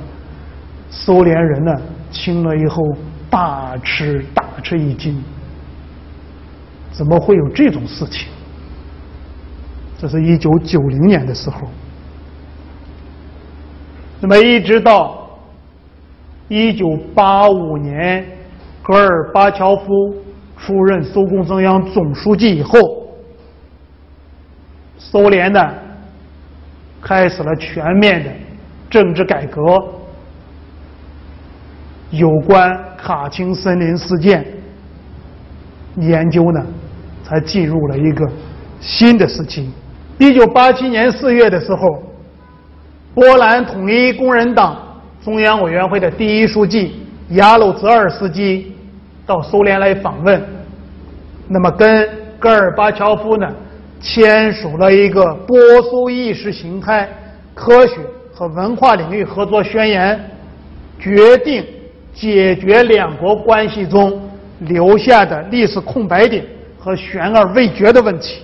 [0.90, 1.72] 苏联人呢
[2.12, 2.82] 听了以后
[3.30, 5.24] 大吃大吃一惊，
[6.92, 8.28] 怎么会有这种事情？
[10.00, 11.68] 这是一九九零年的时候，
[14.20, 15.30] 那么一直到
[16.48, 18.26] 一九八五年，
[18.82, 19.86] 戈尔巴乔夫
[20.58, 23.05] 出任苏共中央总书记以后。
[24.98, 25.74] 苏联呢，
[27.02, 28.30] 开始了全面的
[28.90, 29.62] 政治改革，
[32.12, 34.46] 有关卡钦森林事件
[35.98, 36.66] 研究呢，
[37.24, 38.26] 才进入了一个
[38.80, 39.70] 新的时期。
[40.18, 42.04] 一九八七年四月的时候，
[43.14, 44.78] 波兰统一工人党
[45.24, 48.74] 中央委员会的第一书记亚鲁泽尔斯基
[49.26, 50.42] 到苏联来访问，
[51.50, 53.48] 那么跟戈尔巴乔夫呢？
[54.02, 57.10] 签署了一个波苏意识形态、
[57.54, 57.96] 科学
[58.34, 60.20] 和文化领域合作宣言，
[61.00, 61.66] 决定
[62.14, 64.22] 解决两国关系中
[64.60, 66.46] 留下的历史空白点
[66.78, 68.42] 和悬而未决的问题。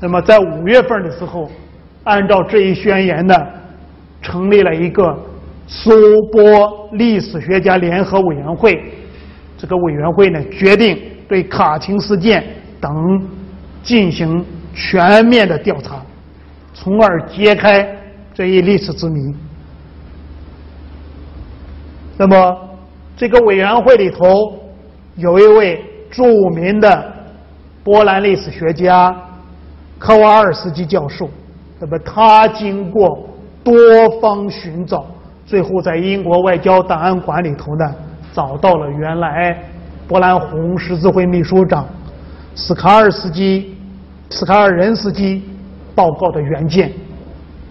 [0.00, 1.50] 那么，在五月份的时候，
[2.04, 3.34] 按照这一宣言呢，
[4.20, 5.16] 成立了一个
[5.66, 5.90] 苏
[6.32, 8.92] 波历史学家联合委员会。
[9.56, 12.44] 这个委员会呢，决定对卡钦事件。
[12.80, 12.90] 等
[13.82, 16.00] 进行全面的调查，
[16.74, 17.86] 从而揭开
[18.34, 19.34] 这一历史之谜。
[22.18, 22.58] 那么，
[23.16, 24.58] 这个委员会里头
[25.16, 27.12] 有一位著名的
[27.84, 29.14] 波兰历史学家
[29.98, 31.28] 科瓦尔斯基教授。
[31.78, 33.28] 那么，他经过
[33.62, 33.74] 多
[34.20, 35.06] 方寻找，
[35.44, 37.94] 最后在英国外交档案馆里头呢，
[38.32, 39.58] 找到了原来
[40.08, 41.86] 波兰红十字会秘书长。
[42.56, 43.76] 斯卡尔斯基、
[44.30, 45.44] 斯卡尔任斯基
[45.94, 46.90] 报告的原件。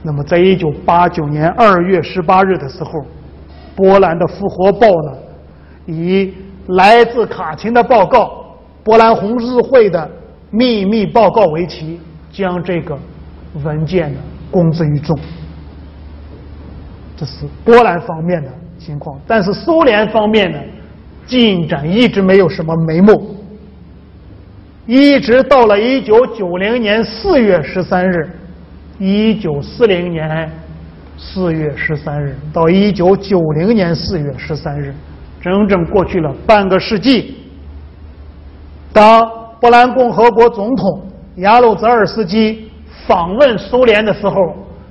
[0.04, 2.92] 那么，在一九八九年二月十八日的时候，
[3.76, 5.18] 波兰的《复活报》呢，
[5.88, 6.32] 以
[6.68, 10.08] 来自卡钦的报告、波兰红十字会的
[10.52, 12.00] 秘密报告为题，
[12.32, 12.96] 将这个
[13.64, 14.20] 文件呢
[14.52, 15.18] 公之于众。
[17.18, 20.60] 这是波兰方面的情况，但是苏联方面呢，
[21.26, 23.35] 进展一直没有什么眉目。
[24.88, 28.30] 一直到了一九九零年四月十三日，
[29.00, 30.48] 一九四零年
[31.18, 34.94] 四月十三日到一九九零年四月十三日，
[35.42, 37.36] 整整过去了半个世纪。
[38.94, 39.28] 当
[39.60, 41.02] 波兰共和国总统
[41.38, 42.70] 亚鲁泽尔斯基
[43.08, 44.36] 访问苏联的时候，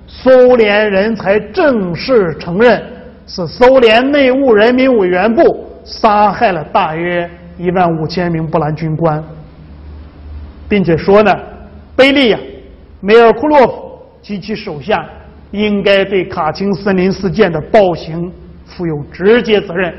[0.09, 2.83] 苏联人才正式承认
[3.29, 9.23] 是苏联内务人民委员部杀害了大约一万五千名波兰军官。
[10.75, 11.33] 并且说呢，
[11.95, 12.39] 贝利亚
[13.01, 15.09] 梅尔库洛夫及其手下
[15.53, 18.29] 应该对卡钦森林事件的暴行
[18.67, 19.95] 负有直接责任。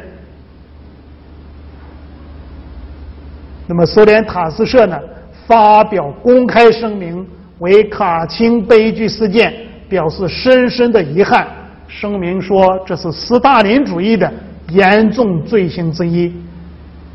[3.65, 4.99] 那么，苏联塔斯社呢
[5.47, 7.25] 发表公开声明，
[7.59, 9.53] 为卡钦悲剧事件
[9.87, 11.47] 表示深深的遗憾。
[11.87, 14.29] 声明说，这是斯大林主义的
[14.71, 16.35] 严重罪行之一。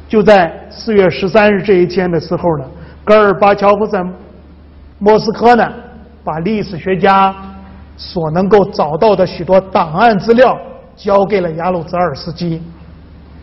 [0.08, 2.64] 就在四月十三日这一天的时候呢，
[3.10, 4.00] 戈尔巴乔夫在
[5.00, 5.68] 莫斯科呢，
[6.22, 7.34] 把历史学家
[7.96, 10.56] 所能够找到的许多档案资料
[10.94, 12.62] 交给了雅鲁泽尔斯基，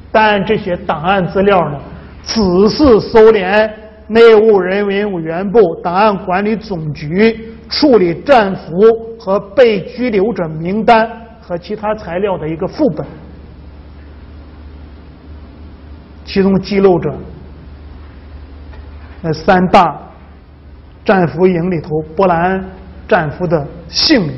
[0.10, 1.78] 但这些档案资料呢？
[2.24, 3.70] 只是苏联
[4.08, 8.72] 内务人民委员部档案管理总局处理战俘
[9.20, 11.10] 和被拘留者名单
[11.42, 13.06] 和其他材料的一个副本，
[16.24, 17.14] 其中记录着
[19.22, 19.98] 那三大
[21.04, 22.64] 战俘营里头波兰
[23.08, 24.34] 战俘的姓名，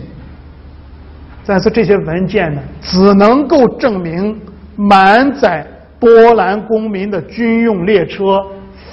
[1.46, 4.40] 但是这些文件呢，只能够证明
[4.76, 5.66] 满载。
[6.02, 8.40] 波兰公民的军用列车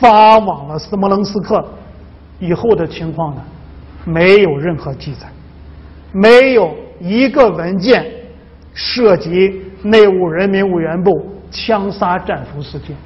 [0.01, 1.65] 发往了斯摩棱斯克
[2.41, 3.41] 以后的情况呢，
[4.05, 5.29] 没有任何记载，
[6.11, 8.05] 没有一个文件
[8.75, 12.97] 涉及内务人民委员部枪杀战俘事件。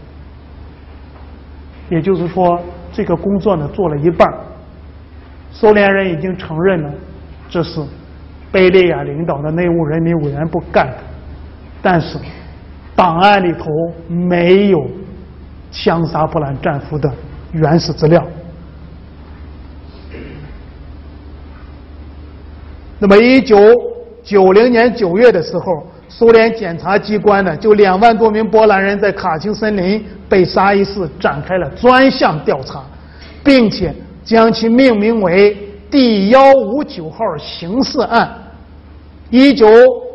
[1.91, 2.59] 也就是说，
[2.93, 4.27] 这个工作呢做了一半，
[5.51, 6.91] 苏联人已经承认了
[7.51, 7.85] 这是
[8.51, 10.97] 贝利亚领导的内务人民委员部干的，
[11.83, 12.19] 但是。
[12.97, 13.71] 档案里头
[14.09, 14.87] 没有
[15.71, 17.11] 枪杀波兰战俘的
[17.53, 18.23] 原始资料。
[22.99, 23.57] 那么，一九
[24.23, 32.83] 九零年九月的时候，苏联检察机关呢，就两万多名波兰人在卡钦森林被杀一事展开了专项调查，
[33.43, 35.57] 并且将其命名为
[35.91, 38.29] “第幺五九号刑事案”。
[39.31, 39.67] 一九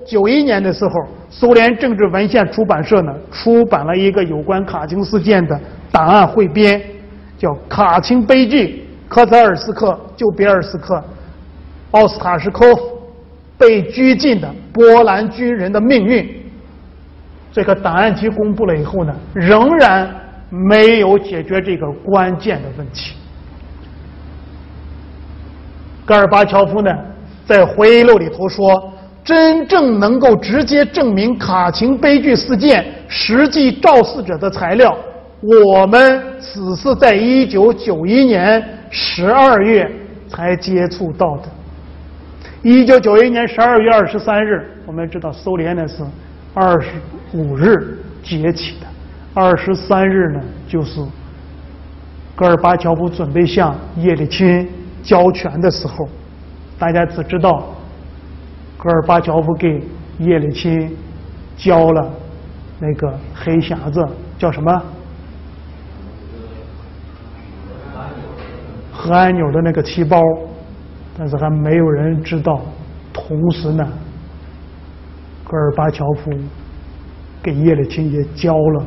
[0.05, 0.91] 九一年的时候。
[1.27, 5.59] 苏联政治文献出版社呢出版了一个有关卡钦事件的
[5.91, 6.81] 档案汇编，
[7.37, 11.03] 叫《卡钦悲剧：科泽尔斯克、旧别尔斯克、
[11.91, 12.81] 奥斯塔什科夫
[13.57, 16.23] 被拘禁的波兰军人的命运》。
[17.51, 20.13] 这个档案局公布了以后呢，仍然
[20.49, 23.15] 没有解决这个关键的问题。
[26.05, 26.91] 戈尔巴乔夫呢
[27.45, 28.91] 在回忆录里头说。
[29.25, 34.95] 真正能够直接证明卡钦悲剧事件实际肇事者的材料，
[35.41, 39.91] 我们只是在一九九一年十二月
[40.29, 41.49] 才接触到的。
[42.65, 46.03] 一九九一年十二月二十三日，我们知道苏联呢是
[46.55, 46.93] 二十
[47.31, 48.87] 五日解体的，
[49.35, 50.99] 二十三日呢就是
[52.35, 54.67] 戈尔巴乔夫准备向叶利钦
[55.03, 56.09] 交权的时候，
[56.79, 57.71] 大家只知道。
[58.79, 59.79] 戈尔巴乔夫给
[60.17, 60.91] 叶利钦
[61.55, 62.11] 交了
[62.79, 64.03] 那个黑匣子，
[64.39, 64.83] 叫什么？
[68.91, 70.19] 核按钮的那个提包，
[71.17, 72.61] 但是还没有人知道。
[73.13, 73.87] 同时呢，
[75.43, 76.31] 戈尔巴乔夫
[77.41, 78.85] 给叶利钦也交了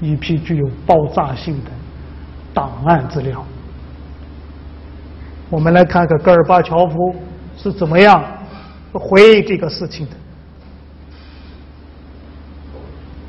[0.00, 1.70] 一批具有爆炸性的
[2.52, 3.44] 档案资料。
[5.50, 7.14] 我们来看看戈尔巴乔夫
[7.56, 8.22] 是怎么样。
[8.96, 10.12] 回忆这个事情的。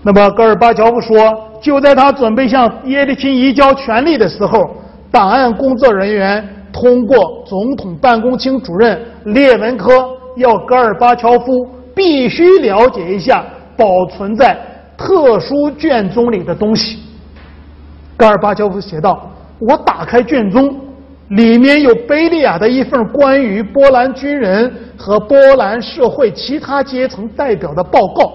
[0.04, 4.78] 那么，戈尔巴乔夫说，就在他准备向叶利钦移交权力的时候，
[5.10, 13.46] 档案工作人员通过总统办公厅主任列文科要戈尔巴乔夫必须了解一下
[13.78, 14.58] 保存在
[14.98, 17.00] 特殊卷宗里的东西。
[18.18, 20.82] 戈尔巴乔夫写道：“我打开卷宗。”
[21.30, 28.34] 里面有贝利亚的一份关于波兰军人和波兰社会其他阶层代表的报告。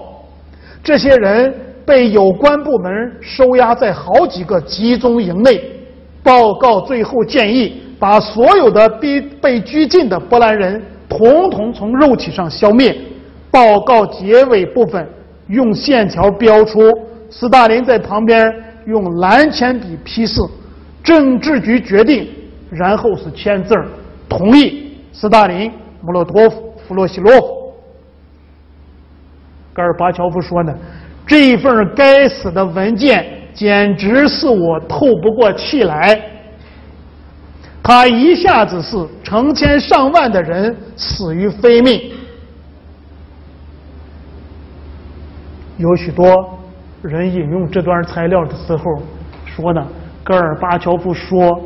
[0.83, 1.53] 这些人
[1.85, 5.80] 被有关部门收押在好几个集中营内。
[6.23, 12.95] 报告最后建议把所有的被被拘禁的波兰人统统从肉体上消灭。
[13.49, 15.07] 报告结尾部分
[15.47, 16.79] 用线条标出，
[17.29, 18.53] 斯大林在旁边
[18.85, 20.41] 用蓝铅笔批示：
[21.03, 22.27] 政治局决定。
[22.71, 23.85] 然后是签字儿
[24.29, 25.69] 同意斯大林、
[26.01, 27.73] 莫洛托夫、弗洛西洛夫。
[29.73, 30.73] 戈尔巴乔夫说呢，
[31.25, 36.19] 这一份该死的文件简直是我透不过气来。
[37.83, 42.11] 他一下子是成千上万的人死于非命。
[45.77, 46.59] 有许多
[47.01, 48.83] 人引用这段材料的时候
[49.45, 49.87] 说呢，
[50.23, 51.61] 戈尔巴乔夫说。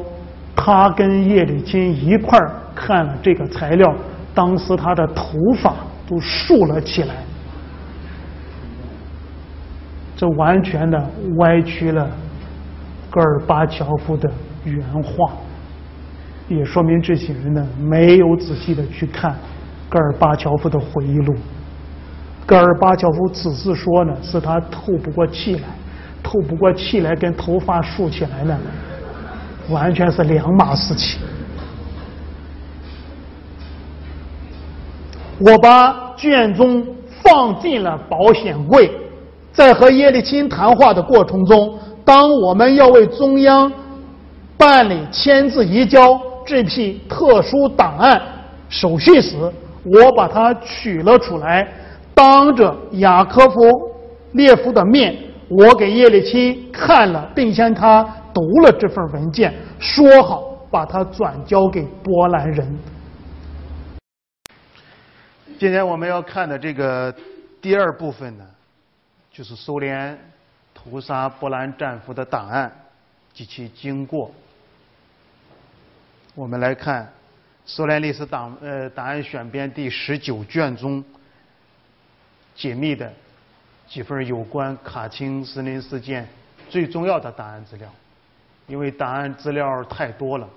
[0.58, 2.40] 他跟叶利钦一块
[2.74, 3.94] 看了这个材料，
[4.34, 5.76] 当时他的头发
[6.10, 7.16] 都竖了起来，
[10.16, 12.10] 这完全的歪曲了
[13.10, 14.32] 戈尔巴乔夫的
[14.64, 15.34] 原话，
[16.48, 19.36] 也说明这些人呢没有仔细的去看
[19.90, 21.36] 戈尔巴乔夫的回忆录。
[22.46, 25.64] 戈尔巴乔夫只是说呢，是他透不过气来，
[26.22, 28.58] 透不过气来跟头发竖起来呢，
[29.70, 31.20] 完全是两码事情。
[35.40, 36.86] 我把卷宗
[37.22, 38.90] 放进了保险柜，
[39.56, 43.72] 在和叶利钦谈话的过程中，当我们要为中央
[44.58, 48.22] 办理签字移交这批特殊档案
[48.68, 49.38] 手续时，
[49.86, 51.66] 我把它取了出来。
[52.14, 53.62] 当着雅科夫
[54.34, 55.16] 列夫的面，
[55.48, 58.04] 我给叶利钦看了，并向他
[58.34, 62.78] 读了这份文件，说好把它转交给波兰人。
[65.58, 67.14] 今天我们要看的这个
[67.62, 68.44] 第二部分呢，
[69.36, 70.18] 就是苏联
[70.74, 72.72] 屠杀波兰战俘的档案
[73.34, 74.34] 及其经过。
[76.34, 77.12] 我们来看
[77.66, 81.04] 苏联历史档呃档案选编第十九卷中。
[82.56, 83.12] 解密的
[83.86, 86.26] 几份有关卡钦森林事件
[86.70, 87.94] 最重要的档案资料，
[88.66, 90.48] 因为档案资料太多了，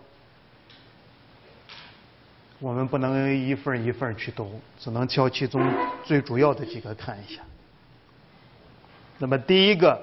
[2.61, 5.69] 我们不能一份一份去读，只能挑其中
[6.05, 7.43] 最主要的几个看一下。
[9.19, 10.01] 那么第一个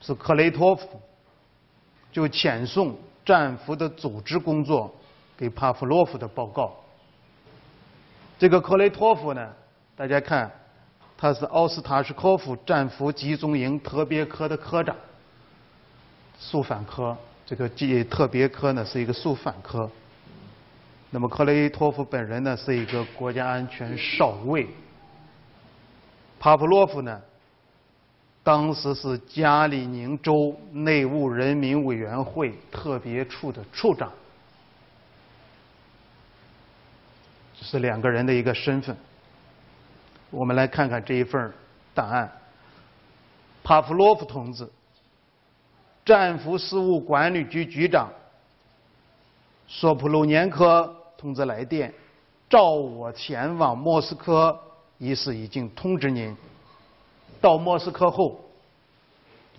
[0.00, 1.00] 是克雷托夫
[2.10, 4.94] 就遣送战俘的组织工作
[5.36, 6.74] 给帕夫洛夫的报告。
[8.38, 9.52] 这个克雷托夫呢？
[9.94, 10.50] 大家看，
[11.16, 14.94] 他是奥斯塔什科夫战俘集中营特别科的科长，
[16.38, 17.16] 肃反科。
[17.44, 19.90] 这个记特别科呢是一个肃反科。
[21.10, 24.66] 那么克雷托夫本人呢是一个国家安全少尉。
[26.38, 27.20] 帕普洛夫呢，
[28.42, 34.12] 当时是加里宁州内务人民委员会特别处的处长。
[37.58, 38.96] 这是两个人的一个身份。
[40.30, 41.52] 我们来看看这一份
[41.94, 42.30] 档案。
[43.64, 44.68] 帕夫洛夫同志，
[46.04, 48.08] 战俘事务管理局局长
[49.66, 51.92] 索普鲁年科同志来电，
[52.48, 54.56] 召我前往莫斯科
[54.98, 56.36] 一事已经通知您。
[57.40, 58.40] 到莫斯科后，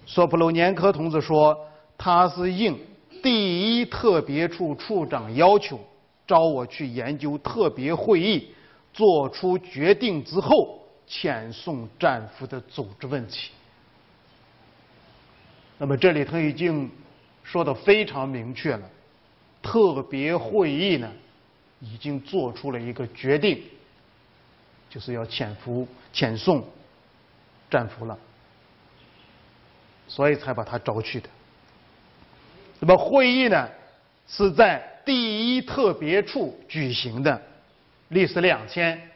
[0.05, 1.57] 索普鲁年科同志说，
[1.97, 2.77] 他是应
[3.21, 5.79] 第一特别处处长要求，
[6.25, 8.49] 召我去研究特别会议。
[8.93, 13.51] 做出决定之后，遣送战俘的组织问题。
[15.77, 16.89] 那么这里头已经
[17.43, 18.89] 说的非常明确了，
[19.61, 21.07] 特别会议呢
[21.79, 23.61] 已经做出了一个决定，
[24.89, 26.63] 就是要遣俘、遣送
[27.69, 28.17] 战俘了，
[30.07, 31.29] 所以才把他招去的。
[32.79, 33.69] 那么会议呢
[34.27, 37.41] 是在第一特别处举行的。
[38.09, 39.11] 历时两天，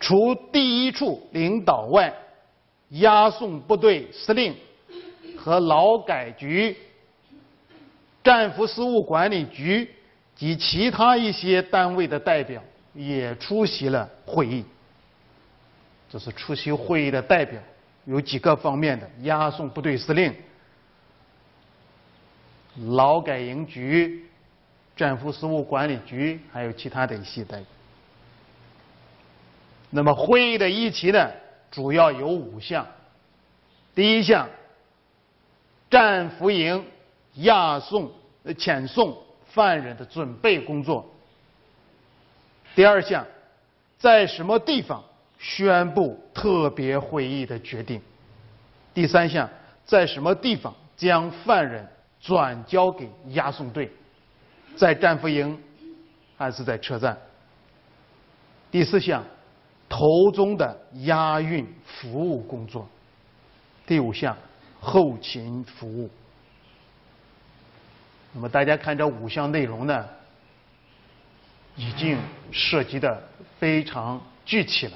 [0.00, 2.12] 除第一处领导外，
[2.88, 4.56] 押送部队司令
[5.36, 6.76] 和劳改局、
[8.24, 9.88] 战俘事务管理局
[10.34, 12.60] 及其他一些单位的代表
[12.98, 14.64] 也出席了会议。
[16.10, 17.62] 这是出席会议的代表
[18.04, 20.34] 有几个方面的：押送部队司令、
[22.90, 24.24] 劳改营局。
[24.96, 27.66] 战俘事务管理局还有其他的一些代表。
[29.90, 31.30] 那么会议的议题呢，
[31.70, 32.84] 主要有五项。
[33.94, 34.48] 第一项，
[35.88, 36.84] 战俘营
[37.34, 38.10] 押送、
[38.46, 41.08] 遣送犯人的准备工作。
[42.74, 43.26] 第二项，
[43.98, 45.02] 在什么地方
[45.38, 48.00] 宣布特别会议的决定？
[48.94, 49.48] 第三项，
[49.84, 51.86] 在什么地方将犯人
[52.20, 53.90] 转交给押送队？
[54.76, 55.60] 在战俘营
[56.36, 57.18] 还是在车站？
[58.70, 59.24] 第四项，
[59.88, 62.88] 头中的押运服务工作。
[63.86, 64.36] 第五项，
[64.78, 66.08] 后勤服务。
[68.32, 70.06] 那么大家看这五项内容呢，
[71.78, 72.18] 已经
[72.50, 73.22] 涉及的
[73.58, 74.92] 非常具体了。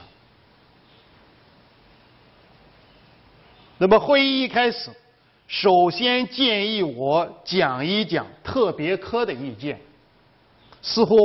[3.78, 4.90] 那么会议一开始。
[5.48, 9.78] 首先建议我讲一讲特别科的意见。
[10.80, 11.16] 似乎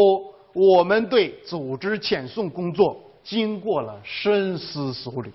[0.54, 5.32] 我们对组织遣送工作经过了深思熟虑。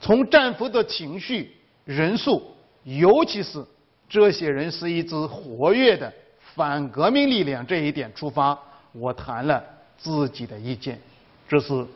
[0.00, 1.54] 从战俘的情绪、
[1.84, 2.42] 人数，
[2.84, 3.64] 尤其是
[4.08, 6.12] 这些人是一支活跃的
[6.54, 8.58] 反革命力量这一点出发，
[8.92, 9.64] 我谈了
[9.96, 11.00] 自己的意见。
[11.48, 11.86] 这是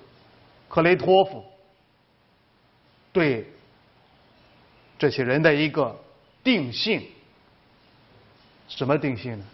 [0.68, 1.44] 克雷托夫
[3.12, 3.48] 对
[4.98, 5.96] 这些人的一个
[6.42, 7.06] 定性。
[8.68, 9.44] 什么定性呢？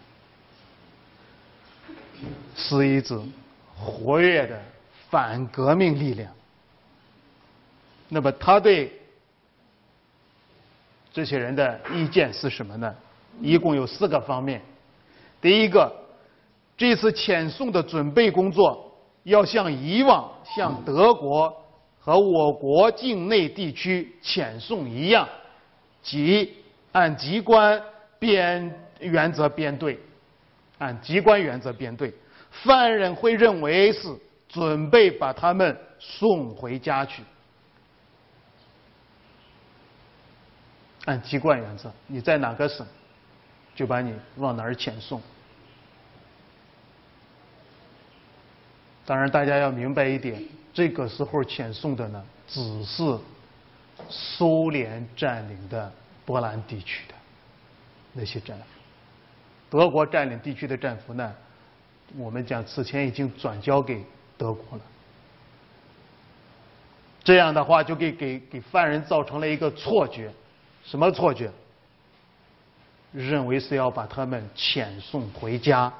[2.55, 3.19] 是一支
[3.75, 4.61] 活跃的
[5.09, 6.31] 反革命力量。
[8.07, 8.91] 那么他对
[11.11, 12.95] 这些人的意见是什么呢？
[13.41, 14.61] 一共有四个方面。
[15.41, 15.91] 第一个，
[16.77, 21.51] 这次遣送的准备工作要像以往向德国
[21.99, 25.27] 和我国境内地区遣送一样，
[26.01, 26.55] 即
[26.91, 27.81] 按机关
[28.19, 29.99] 编原则编队，
[30.77, 32.13] 按机关原则编队，
[32.49, 34.07] 犯人会认为是
[34.47, 37.23] 准备把他们送回家去。
[41.05, 42.85] 按籍贯原则，你在哪个省，
[43.81, 45.19] 就把你往哪儿遣送。
[49.07, 50.39] 当然，大家要明白一点，
[50.71, 53.17] 这个时候遣送的呢，只是
[54.07, 55.91] 苏联占领的
[56.27, 57.15] 波兰地区的
[58.13, 58.65] 那些战俘。
[59.71, 61.33] 德国占领地区的战俘呢，
[62.15, 64.05] 我们讲此前已经转交给
[64.37, 64.83] 德国了。
[67.23, 70.31] 这样的话，就给给给犯人造成了一个错觉。
[70.83, 71.51] 什么错觉？
[73.11, 75.91] 认为是要把他们遣送回家。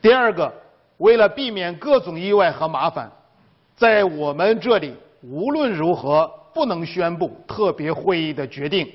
[0.00, 0.52] 第二个，
[0.98, 3.10] 为了避免各种意外和麻烦，
[3.76, 8.92] 在我们这里无论如何不能宣布特别会议的决定，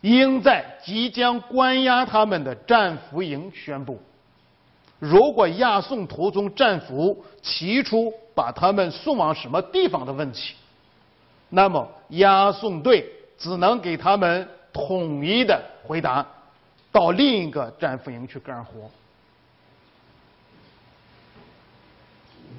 [0.00, 4.00] 应在即将关押他们的战俘营宣布。
[5.00, 10.54] 如果押送途中战俘提出把他们送往什么地方的问题，
[11.50, 13.04] 那么押送队
[13.36, 16.26] 只能给他们统一的回答，
[16.92, 18.90] 到另一个战俘营去干活。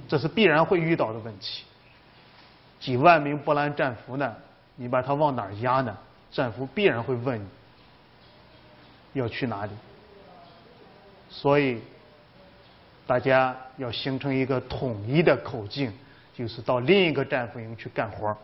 [0.07, 1.63] 这是必然会遇到的问题。
[2.79, 4.35] 几万名波兰战俘呢？
[4.75, 5.97] 你把他往哪儿押呢？
[6.31, 7.39] 战俘必然会问
[9.11, 9.71] 你要去哪里。
[11.29, 11.81] 所以
[13.07, 15.91] 大家要形成一个统一的口径，
[16.33, 18.37] 就是到另一个战俘营去干活。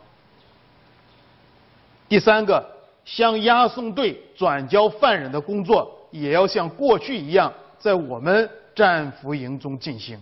[2.09, 10.19] 第三个，向押送队转交犯人的工作，也要像过去一样，在我们战俘营中进行。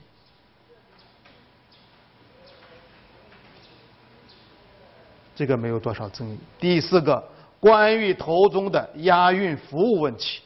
[5.35, 6.37] 这个没有多少争议。
[6.59, 7.23] 第四个，
[7.59, 10.41] 关于头中的押运服务问题，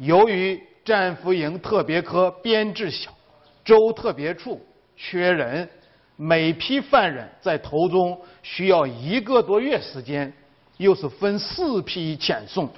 [0.00, 3.12] 由于战俘营特别科编制小，
[3.64, 4.60] 州特别处
[4.96, 5.68] 缺人，
[6.16, 10.32] 每批犯人在头中需要一个多月时间。
[10.76, 12.68] 又是分四批遣送，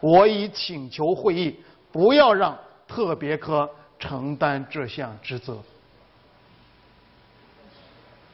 [0.00, 1.58] 我已请求会议
[1.90, 3.68] 不要让特别科
[3.98, 5.58] 承担这项职责。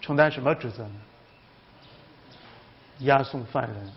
[0.00, 1.00] 承担什么职责呢？
[3.00, 3.92] 押送犯人，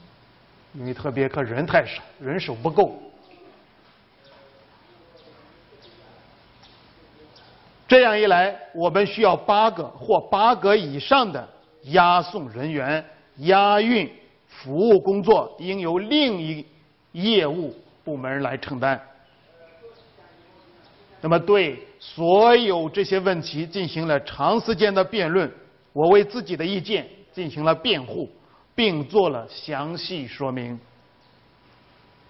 [0.74, 3.02] 因为特别科人太少，人手不够。
[7.88, 11.48] 这样一来，我们需要八个或八个以上的
[11.84, 13.04] 押送人员
[13.38, 14.12] 押运。
[14.50, 16.66] 服务工作应由另一
[17.14, 17.74] 业务
[18.04, 19.00] 部门来承担。
[21.22, 25.50] 那么，对所有这些问题进行了长时间的辩论，
[25.94, 28.30] 我为自己的意见进行了辩护，
[28.74, 30.80] 并做了详细说明。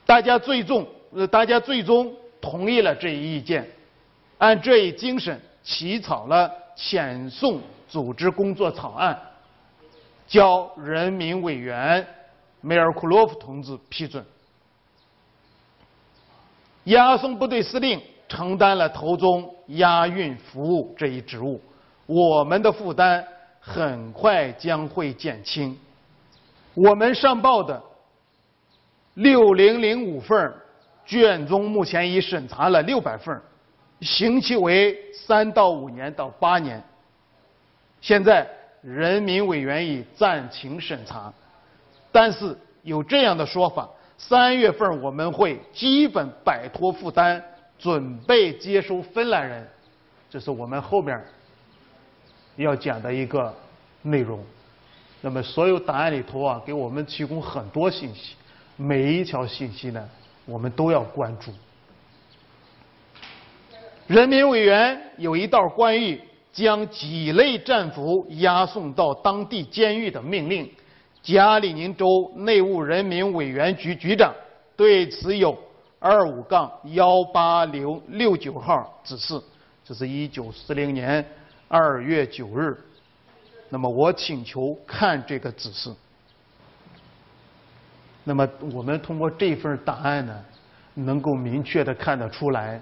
[0.06, 2.12] 大家最终，呃，大家最终
[2.42, 3.68] 同意了这一意见，
[4.40, 9.20] 按这一精神起草了遣送组织工作草案，
[10.30, 12.08] 交人民委员。
[12.62, 14.26] 梅尔库洛夫同志批准，
[16.84, 21.62] 押送部队司令承担了头中押运服务这一职务，
[22.06, 23.26] 我们的负担
[23.62, 25.80] 很快将会减轻。
[26.74, 27.82] 我们上报的
[29.14, 30.54] 六零零五份
[31.06, 33.42] 卷宗目前已审查了六百份，
[34.02, 36.84] 刑期为三到五年到八年。
[38.02, 38.46] 现在
[38.82, 41.34] 人民委员已暂停审查。
[42.12, 47.42] 但是有这样的说法：三月份我们会基本摆脱负担，
[47.78, 49.68] 准备接收芬兰人。
[50.30, 51.20] 这是我们后面
[52.56, 53.54] 要讲的一个
[54.02, 54.44] 内容。
[55.22, 58.36] 那么所有档案里头啊，给我们提供很多信息，
[58.76, 60.10] 每一条信息呢，
[60.46, 61.52] 我们都要关注。
[64.08, 66.20] 人民委员有一道关于
[66.52, 70.70] 将几类战俘押送到当地监狱的命令。
[71.22, 72.06] 加里宁州
[72.38, 74.34] 内务人民委员局局长
[74.78, 75.58] 对此有
[76.00, 79.40] 二五杠幺八零六九号指示，
[79.84, 81.24] 这是一九四零年
[81.68, 82.78] 二月九日。
[83.68, 85.94] 那么我请求看这个指示。
[88.24, 90.46] 那么我们通过这份档案呢，
[90.94, 92.82] 能够明确的看得出来，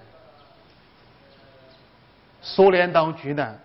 [2.41, 3.55] 苏联当局呢，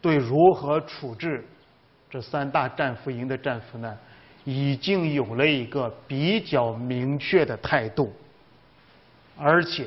[0.00, 1.44] 对如何处置
[2.08, 3.98] 这三大战俘营的战俘呢，
[4.44, 8.12] 已经有了一个比较明确的态度，
[9.38, 9.86] 而且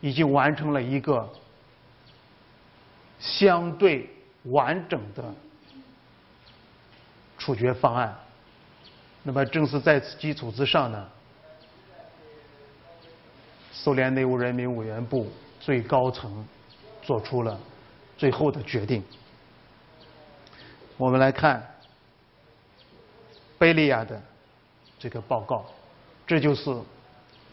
[0.00, 1.28] 已经完成了一个
[3.18, 4.08] 相对
[4.44, 5.24] 完整的
[7.38, 8.14] 处决方案。
[9.22, 11.08] 那么，正是在此基础之上呢，
[13.72, 15.30] 苏联内务人民委员部
[15.70, 16.44] 最高层
[17.00, 17.56] 做出了
[18.18, 19.04] 最后的决定。
[20.96, 21.64] 我们来看
[23.56, 24.20] 贝利亚的
[24.98, 25.64] 这个报告，
[26.26, 26.76] 这就是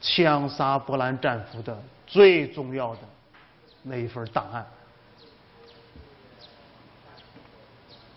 [0.02, 3.02] 枪杀波兰战俘的最重要的
[3.84, 4.66] 那一份档案。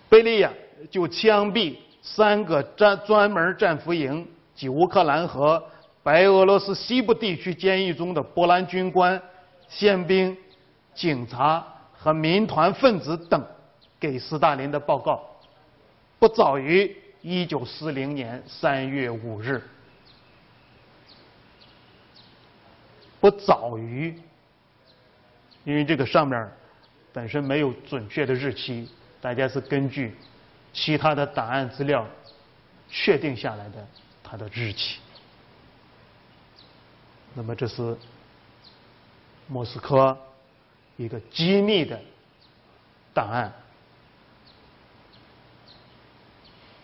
[0.09, 0.51] 贝利亚
[0.91, 1.77] 就枪毙。
[2.01, 5.63] 三个战专门战俘营及乌克兰和
[6.03, 9.21] 白俄罗斯西部地区监狱中的波兰军官、
[9.71, 10.37] 宪兵、
[10.95, 13.43] 警察和民团分子等，
[13.99, 15.25] 给斯大林的报告，
[16.19, 19.63] 不早于一九四零年三月五日，
[23.21, 24.15] 不早于，
[25.65, 26.51] 因为这个上面
[27.13, 28.87] 本身没有准确的日期，
[29.21, 30.15] 大家是根据。
[30.73, 32.07] 其他的档案资料
[32.89, 33.85] 确定下来的
[34.23, 35.01] 它的日期，
[37.35, 37.97] 那么这是
[39.51, 40.17] 莫斯科
[40.97, 41.99] 一个机密的
[43.13, 43.53] 档案。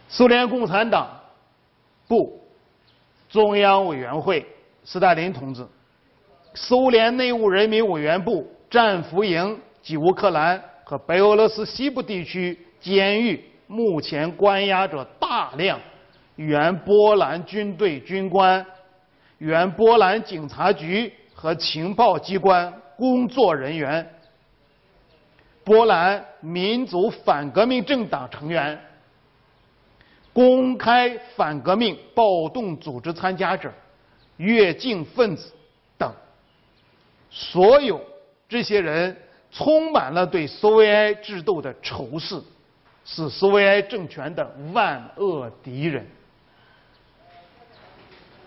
[0.08, 1.08] 苏联共产党
[2.08, 2.42] 部
[3.28, 4.44] 中央委员会
[4.84, 5.64] 斯大林同志，
[6.54, 13.44] 苏联内务人民委员部战俘营及乌克兰和白俄罗斯西部地区监狱。
[13.68, 15.80] 目前关押着大量
[16.36, 18.64] 原波兰军队军官、
[19.38, 24.10] 原波兰警察局和情报机关工作人员、
[25.62, 28.80] 波兰民族反革命政党成员、
[30.32, 33.70] 公开反革命暴动组织参加者、
[34.38, 35.52] 越境分子
[35.98, 36.10] 等，
[37.30, 38.00] 所有
[38.48, 39.14] 这些人
[39.52, 42.42] 充满了对苏维埃制度的仇视。
[43.08, 46.04] 是苏维埃政权的万恶敌人。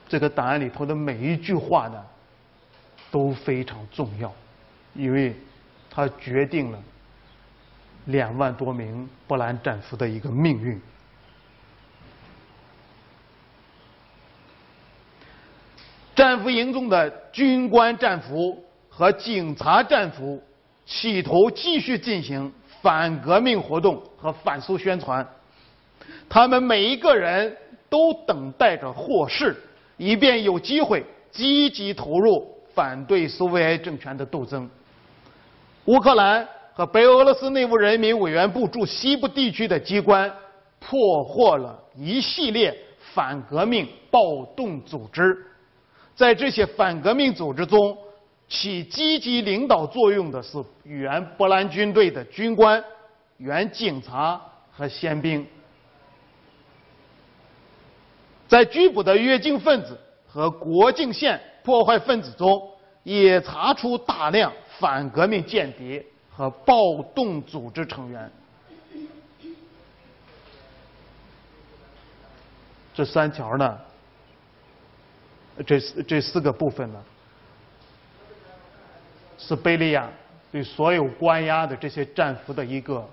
[0.09, 2.05] 这个档案里头的每一句话呢，
[3.11, 4.33] 都非常重要，
[4.93, 5.35] 因为
[5.89, 6.81] 它决定了
[8.05, 10.79] 两万多名波兰战俘的一个命运。
[16.15, 20.43] 战俘营中的军官战俘和警察战俘
[20.85, 22.51] 企图继续进行。
[22.81, 25.27] 反革命活动和反苏宣传，
[26.29, 27.57] 他们每一个人
[27.89, 29.53] 都等待着获释，
[29.97, 34.69] 以便有机会积极投入反对苏维埃政权的斗争。
[35.85, 40.31] 乌克兰和白俄罗斯内部人民委员部驻西部地区的机关
[40.79, 42.77] 破获了一系列
[43.13, 45.45] 反革命暴动组织，
[46.15, 47.97] 在这些反革命组织中。
[48.51, 52.83] 起积极领导作用的是原波兰军队的军官、
[53.37, 54.41] 原警察
[54.71, 55.45] 和宪兵。
[58.47, 59.95] 在拘捕的越境分子
[60.25, 62.71] 和国境线破坏分子中，
[63.03, 68.31] 也查出大量反革命间谍和暴动组织成员。
[72.93, 73.79] 这三条呢？
[75.65, 77.03] 这这四个部分呢？
[79.37, 80.09] 是贝利亚
[80.51, 83.09] 对所有关押的这些战俘的一个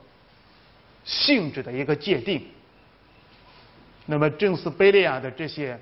[1.05, 2.44] 性质的一个界定。
[4.07, 5.78] 那么，正是贝利亚的这些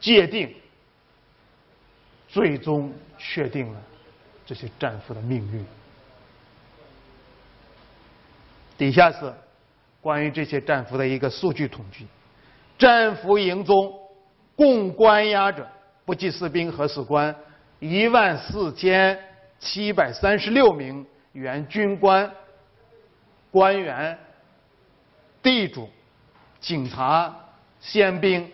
[0.00, 0.54] 界定，
[2.32, 3.80] 最终确定了
[4.46, 5.64] 这些战俘的命运。
[8.78, 9.32] 底下是
[10.00, 12.06] 关于这些战俘的一个数据统计：
[12.78, 13.92] 战俘营中
[14.56, 15.70] 共关押着
[16.06, 17.34] 不计士兵和士官。
[17.78, 19.18] 一万四千
[19.58, 22.32] 七百三十六名原军官、
[23.50, 24.16] 官员、
[25.42, 25.90] 地主、
[26.60, 27.34] 警察、
[27.80, 28.48] 宪兵、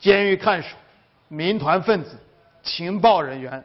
[0.00, 0.76] 监狱看守、
[1.28, 2.18] 民团分子、
[2.66, 3.64] 情报人员，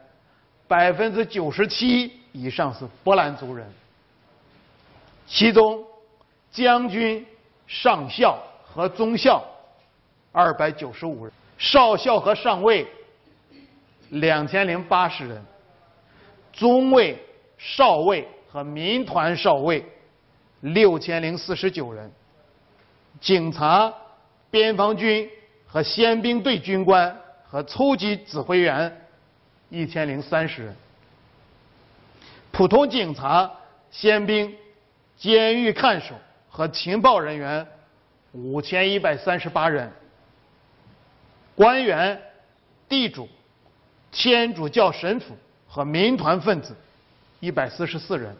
[0.68, 3.68] 百分之九十七以上是波兰族人，
[5.28, 5.84] 其中
[6.52, 7.26] 将军、
[7.68, 9.44] 上校和中校
[10.32, 12.88] 二百九十五人，少校和上尉
[14.10, 15.44] 两千零八十人，
[16.54, 17.18] 中尉、
[17.58, 19.84] 少尉和民团少尉
[20.62, 22.10] 六千零四十九人，
[23.20, 23.92] 警察、
[24.50, 25.30] 边防军
[25.66, 27.18] 和宪兵队军官
[27.52, 29.06] 和初级指挥员
[29.68, 30.76] 一千零三十人，
[32.50, 33.52] 普通警察、
[33.92, 34.56] 宪兵、
[35.18, 36.16] 监狱看守
[36.50, 37.68] 和情报人员
[38.32, 39.92] 五千一百三十八人。
[41.54, 42.22] 官员、
[42.88, 43.28] 地主、
[44.14, 45.36] 天主教神父
[45.68, 46.74] 和民团分子
[47.42, 48.34] 一百四十四人。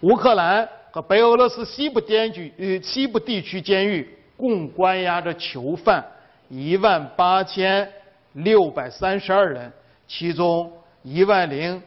[0.00, 6.04] 乌克兰和白俄罗斯西部监狱呃西部地区监狱共关押着囚犯
[6.50, 7.90] 一万八千
[8.32, 9.72] 六百三十二人，
[10.08, 10.70] 其中
[11.02, 11.80] 一万零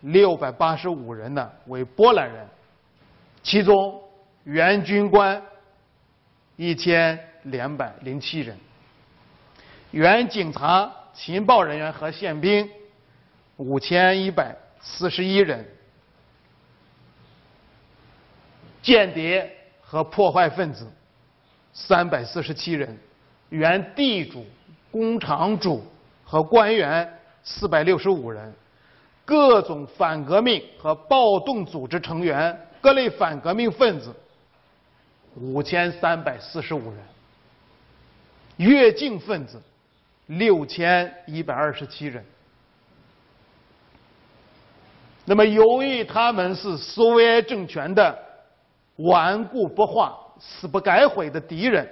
[0.00, 2.46] 六百八十五人呢为波兰人，
[3.42, 4.00] 其中
[4.44, 5.42] 原军官
[6.54, 8.56] 一千两百零七人。
[9.90, 12.70] 原警察、情报人员和宪兵
[13.56, 15.66] 五千一百四十一人，
[18.82, 19.50] 间谍
[19.80, 20.88] 和破坏分子
[21.72, 22.96] 三百四十七人，
[23.48, 24.44] 原地主、
[24.90, 25.84] 工厂主
[26.24, 27.08] 和官员
[27.42, 28.52] 四百六十五人，
[29.24, 34.14] 各种反革命和暴动组织成员、各类反革命分子
[35.34, 36.98] 五千三百四十五人，
[38.56, 39.60] 越境分子。
[40.28, 42.24] 六千一百二十七人。
[45.24, 48.18] 那么，由于他们是苏维埃政权的
[48.96, 51.88] 顽固不化、死不改悔的敌人，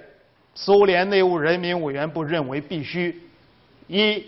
[0.55, 3.21] 苏联内务人民委员部认为必须
[3.87, 4.25] 一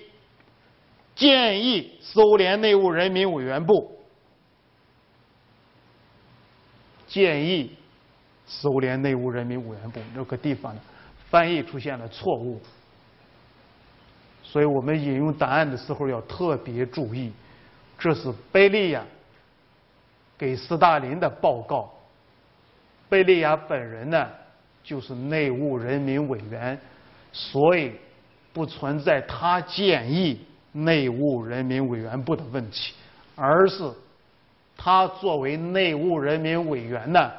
[1.16, 3.98] 建议苏联内务人民委员部
[7.08, 7.76] 建议
[8.46, 10.76] 苏联内务人民委员部这个地方，
[11.30, 12.62] 翻译出现了错误。
[14.44, 17.32] 所以我们引用答案的时候要特别注意，
[17.98, 19.04] 这是贝利亚
[20.38, 21.94] 给斯大林的报告。
[23.10, 24.30] 贝利亚本人呢，
[24.88, 26.80] 就是内务人民委员，
[27.34, 27.92] 所以
[28.54, 30.40] 不存在他建议
[30.72, 32.94] 内务人民委员部的问题，
[33.36, 33.84] 而是
[34.78, 37.30] 他作为内务人民委员呢，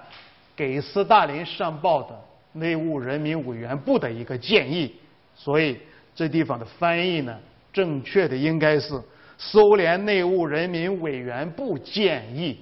[0.55, 2.15] 给斯大林上报的
[2.53, 4.95] 内务人民委员部的一个建议，
[5.35, 5.79] 所以。
[6.19, 7.39] 这地方的翻译呢，
[7.73, 9.01] 正确的应该是
[9.37, 12.59] 苏联内务人民委员部建议。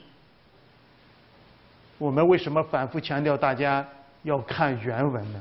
[1.96, 3.82] 我们为什么反复强调大家
[4.26, 5.40] 要看原文的？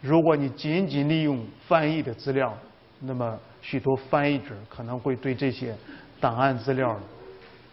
[0.00, 2.56] 如果你仅仅利用翻译的资料，
[3.00, 5.76] 那么许多翻译者可能会对这些
[6.20, 6.96] 档案资料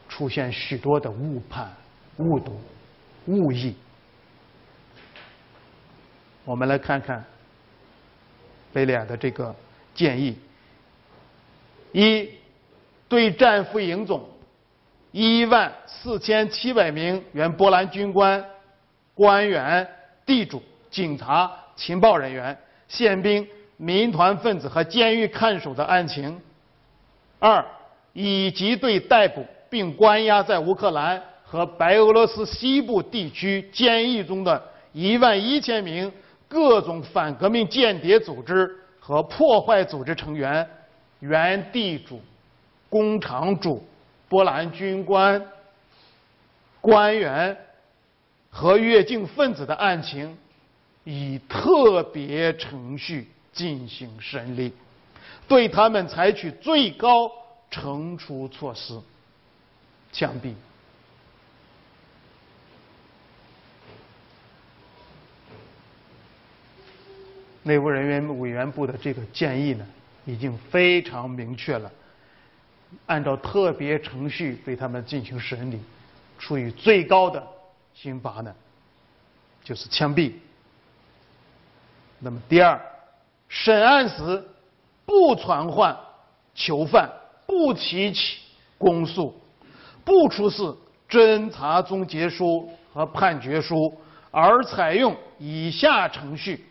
[0.07, 1.71] 出现许多的误判、
[2.17, 2.59] 误读、
[3.27, 3.75] 误译。
[6.43, 7.23] 我们来看看
[8.73, 9.55] 贝利亚的这个
[9.93, 10.35] 建议：
[11.91, 12.29] 一，
[13.07, 14.27] 对战俘营中
[15.11, 18.43] 一万四千七百名原波兰军官、
[19.13, 19.87] 官员、
[20.25, 22.57] 地主、警察、情报人员、
[22.87, 23.47] 宪兵、
[23.77, 26.31] 民团分子和监狱看守的案情；
[27.39, 27.65] 二，
[28.13, 34.61] 以及对逮捕并关押在乌克兰和白俄罗斯西部地区监狱中的
[34.93, 36.11] 一万一千名。
[36.47, 40.67] 各种反革命间谍组织和破坏组织成员、
[41.19, 42.19] 原地主、
[42.89, 43.87] 工厂主、
[44.29, 45.43] 波兰军官、
[46.79, 47.57] 官员
[48.49, 50.37] 和越境分子的案情，
[51.03, 54.71] 以特别程序进行审理，
[55.47, 57.31] 对他们采取最高
[57.71, 59.01] 惩处措施，
[60.11, 60.53] 枪毙。
[67.63, 69.85] 内务人员委员部的这个建议呢，
[70.25, 71.91] 已经非常明确了，
[73.05, 75.79] 按照特别程序对他们进行审理，
[76.37, 77.45] 处以最高的
[77.93, 78.53] 刑罚呢，
[79.63, 80.33] 就是枪毙。
[82.19, 82.79] 那么第二，
[83.47, 84.43] 审案时
[85.05, 85.97] 不传唤
[86.53, 87.09] 囚犯，
[87.45, 88.39] 不提起
[88.77, 89.39] 公诉，
[90.03, 90.63] 不出示
[91.09, 93.97] 侦查终结书和判决书，
[94.31, 96.65] 而采用以下程序。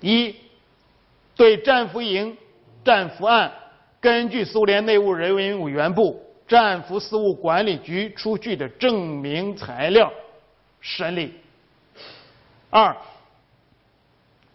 [0.00, 0.34] 一，
[1.36, 2.36] 对战俘营、
[2.84, 3.52] 战俘案，
[4.02, 10.12] 根据苏联内务人民委员部战俘事务管理局出具的证明材料
[10.80, 11.32] 审理。
[12.68, 12.96] 二，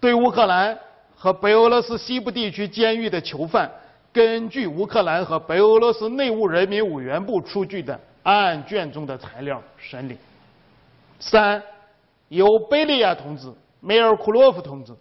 [0.02, 0.78] 对乌克兰
[1.16, 3.72] 和白俄罗斯西部地区监狱的囚犯，
[4.12, 10.18] 根据乌克兰和白俄罗斯内务人民委员部出具的案卷中的材料审理。
[11.22, 11.64] 三，
[12.28, 14.92] 由贝利亚同志、梅尔库洛夫同志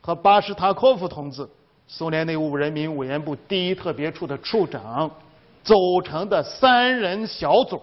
[0.00, 1.48] 和巴什塔科夫同志，
[1.86, 5.10] 苏联内务人民委员部第一特别处的处长
[5.62, 7.80] 组成的三人小组，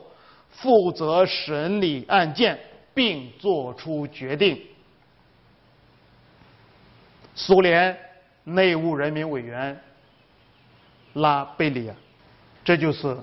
[0.49, 2.59] 负责审理案件
[2.93, 4.59] 并作出决定。
[7.35, 7.97] 苏联
[8.43, 9.79] 内务人民委员
[11.13, 11.93] 拉贝利亚，
[12.65, 13.15] 这就是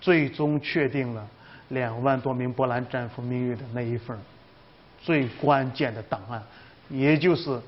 [0.00, 1.26] 最终确定了
[1.68, 4.18] 两万多名波兰战俘命运的那一份
[5.00, 6.42] 最关键的档案，
[6.90, 7.58] 也就是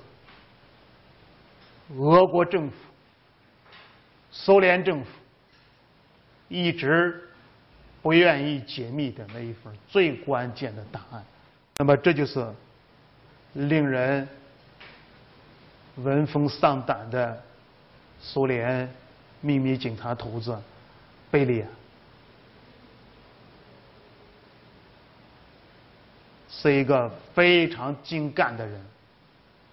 [1.97, 2.75] 俄国政府、
[4.31, 5.11] 苏联政府
[6.49, 7.29] 一直
[8.01, 11.25] 不愿意解密的那一份最关键的档案。
[11.79, 12.47] 那么，这就是
[13.55, 14.29] 令人。
[15.97, 17.39] 闻风丧胆的
[18.19, 18.91] 苏联
[19.43, 20.59] 秘密警察头子
[21.31, 21.67] 贝利亚，
[26.49, 28.83] 是一个非常精干的人，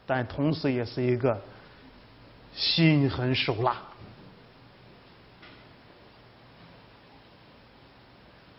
[0.05, 1.41] 但同时也是一个
[2.59, 3.77] 心狠手辣、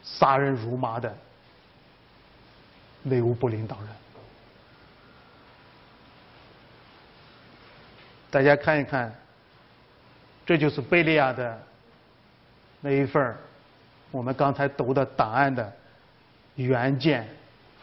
[0.02, 1.14] 杀人如麻的
[3.02, 3.88] 内务部领导人。
[8.30, 9.14] 大家看一看，
[10.46, 11.60] 这就是贝利亚的
[12.80, 13.36] 那一份
[14.10, 15.70] 我们刚才读的档案的
[16.54, 17.28] 原件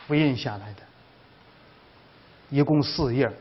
[0.07, 0.81] 复印下来的，
[2.49, 3.31] 一共四页。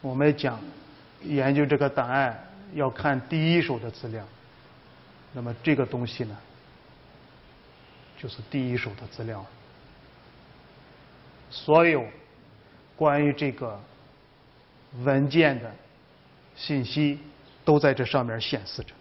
[0.00, 0.60] 我们讲
[1.22, 2.38] 研究这个档案
[2.74, 4.24] 要看第一手的资料，
[5.32, 6.36] 那么这个东西呢，
[8.18, 9.44] 就是第一手的资料。
[11.50, 12.04] 所有
[12.96, 13.78] 关于这个。
[15.04, 15.70] 文件的
[16.56, 17.18] 信息
[17.62, 18.94] 都在这上面显示着。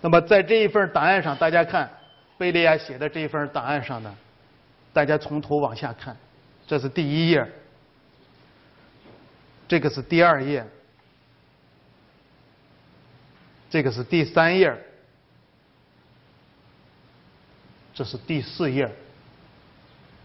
[0.00, 1.90] 那么在这一份档案上，大家看
[2.38, 4.16] 贝利亚写的这一份档案上呢，
[4.92, 6.16] 大家从头往下看，
[6.64, 7.44] 这是第一页，
[9.68, 10.66] 这个是第二页，
[13.68, 14.74] 这个是第三页，
[17.94, 18.90] 这是第四页，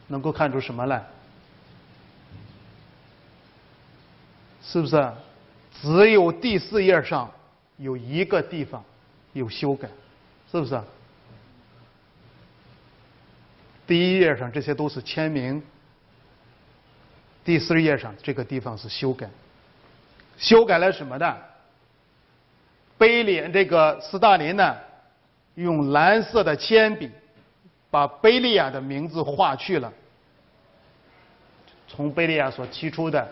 [0.08, 1.06] 能够看出什么来？
[4.64, 5.12] 是不是？
[5.82, 7.30] 只有第四页上
[7.76, 8.82] 有一个地方
[9.34, 9.90] 有修改，
[10.50, 10.82] 是不是？
[13.86, 15.62] 第一页上这些都是签名，
[17.44, 19.30] 第四页上这个地方是修改，
[20.38, 21.38] 修改了什么呢？
[22.98, 24.78] 贝利这个斯大林呢，
[25.56, 27.12] 用蓝色的铅笔
[27.92, 29.92] 把贝利亚的名字划去了，
[31.88, 33.28] 从贝利亚所提出的。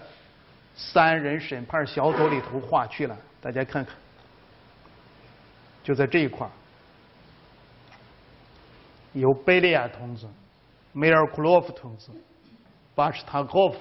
[0.74, 3.94] 三人审判小组里头划去了，大家看看，
[5.84, 6.50] 就在这一块
[9.12, 10.26] 由贝利亚同志、
[10.94, 12.08] 梅尔库洛夫同志、
[12.96, 13.76] 巴什塔科夫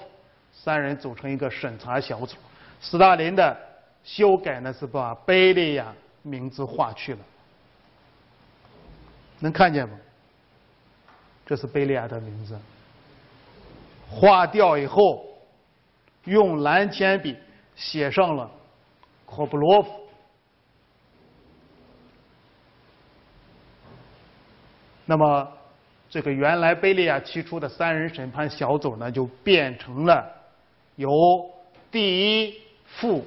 [0.63, 2.37] 三人组成一个审查小组。
[2.81, 3.57] 斯大林的
[4.05, 5.93] 修改呢是把贝利亚
[6.23, 7.21] 名字划去了，
[9.39, 9.97] 能看见吗？
[11.47, 12.59] 这是贝利亚的名字，
[14.09, 15.27] 划掉以后。
[16.25, 17.35] 用蓝铅笔
[17.75, 18.49] 写上了
[19.25, 19.91] 科布洛夫，
[25.07, 25.49] 那么
[26.11, 30.31] 这个原来贝利亚提出的三人审判小组呢，就变成了
[31.01, 31.51] 由
[31.91, 33.25] 第一副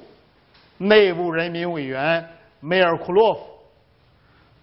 [0.78, 2.24] 内务人民委员
[2.60, 3.42] 梅尔库洛夫、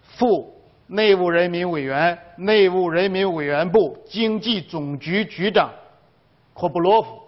[0.04, 5.72] 副内务人民委员内务人民委员部经济总局局长
[6.54, 7.20] 科布洛夫。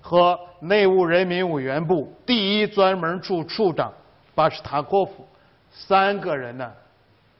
[0.00, 3.92] 和内务人民委员部第一专门处处长
[4.36, 5.26] 巴什塔科夫
[5.72, 6.72] 三个人呢，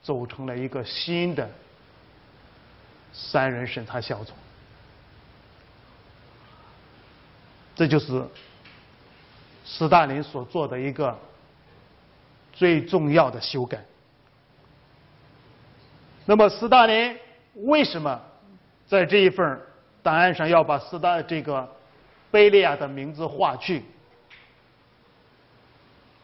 [0.01, 1.49] 组成了一个新的
[3.13, 4.33] 三人审查小组。
[7.75, 8.23] 这就是
[9.65, 11.17] 斯大林所做的一个
[12.51, 13.83] 最重要的修改。
[16.25, 17.17] 那么，斯大林
[17.55, 18.21] 为什么
[18.87, 19.59] 在这一份
[20.01, 21.69] 档案上要把斯大这个？
[22.31, 23.83] 贝利亚的名字划去，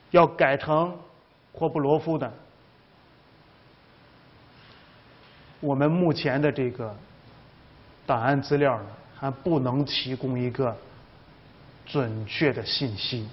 [0.09, 0.97] 要改成
[1.53, 2.33] 霍布罗夫的。
[5.59, 6.95] 我们目前的这个
[8.07, 10.75] 档案资料呢，还不能提供一个
[11.91, 13.27] 准确的信息。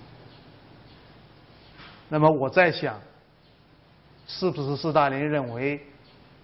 [2.09, 3.01] 那么我在想，
[4.27, 5.81] 是不是斯大林认为，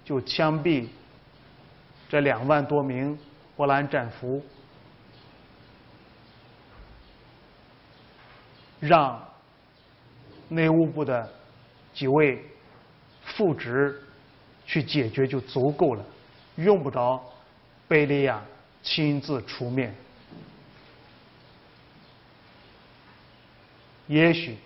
[0.05, 0.89] 就枪毙
[2.09, 3.19] 这两万多名
[3.57, 4.45] 波兰战俘？
[8.79, 9.23] 让
[10.49, 11.33] 内务部的
[11.95, 12.45] 几位
[13.23, 14.03] 副职
[14.67, 16.05] 去解决就足够了，
[16.57, 17.23] 用不着
[17.87, 18.43] 贝利亚
[18.83, 19.95] 亲自出面。
[24.13, 24.59] 也许，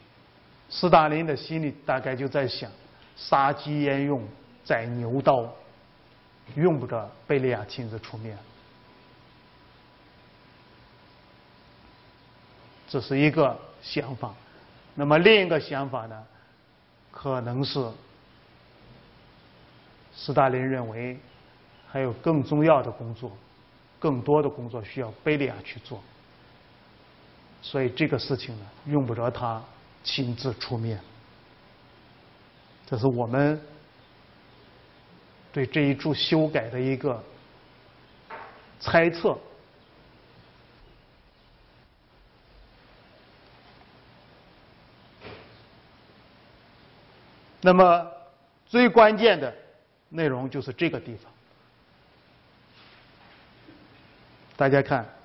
[0.69, 2.69] 斯大林的心里大概就在想：
[3.17, 4.27] 杀鸡焉用
[4.65, 5.49] 宰牛刀，
[6.57, 8.37] 用不着贝利亚亲自出面。
[12.89, 14.35] 这是一个想法。
[14.97, 16.25] 那么另一个想法呢？
[17.13, 17.89] 可能是
[20.13, 21.17] 斯大林认为
[21.87, 23.31] 还有更重要的工作，
[24.01, 26.03] 更多的工作需要贝利亚去做。
[27.69, 29.61] 所以这个事情呢，用不着他
[30.05, 31.01] 亲自出面。
[32.87, 33.61] 这是我们
[35.53, 37.21] 对这一处修改的一个
[38.79, 39.37] 猜测。
[47.61, 48.13] 那么
[48.65, 49.53] 最关键的
[50.09, 51.33] 内容就是这个地方，
[54.57, 55.16] 大家看。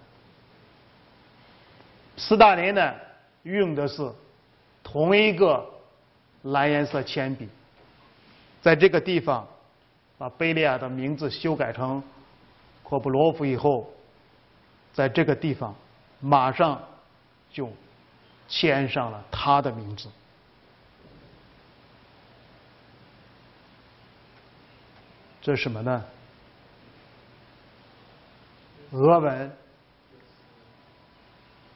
[2.31, 2.95] 斯大林呢，
[3.43, 4.09] 用的是
[4.81, 5.69] 同一个
[6.43, 7.49] 蓝颜色铅笔，
[8.61, 9.45] 在这个地方
[10.17, 12.01] 把贝利亚的名字修改成
[12.85, 13.91] 科布罗夫以后，
[14.93, 15.75] 在这个地方
[16.21, 16.81] 马上
[17.51, 17.69] 就
[18.47, 20.07] 签上了他的名字。
[25.41, 26.05] 这是什么呢？
[28.91, 29.51] 俄文。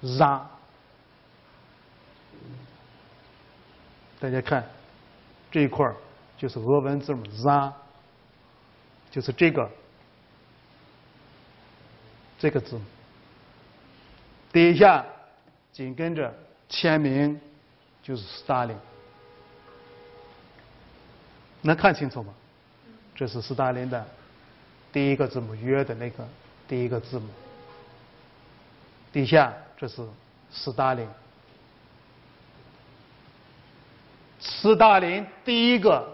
[0.05, 0.45] za，
[4.19, 4.63] 大家看
[5.51, 5.91] 这一块
[6.37, 7.73] 就是俄文字母 za，
[9.09, 9.69] 就是这个
[12.37, 12.81] 这个字母，
[14.51, 15.05] 底下
[15.71, 16.33] 紧跟着
[16.69, 17.39] 签名
[18.03, 18.77] 就是斯大林，
[21.61, 22.33] 能看清楚吗？
[23.15, 24.05] 这是斯大林的
[24.91, 26.27] 第一个字母约的那个
[26.67, 27.27] 第一个字母，
[29.11, 29.53] 底下。
[29.77, 30.01] 这是
[30.49, 31.05] 斯大林，
[34.39, 36.07] 斯大林第一个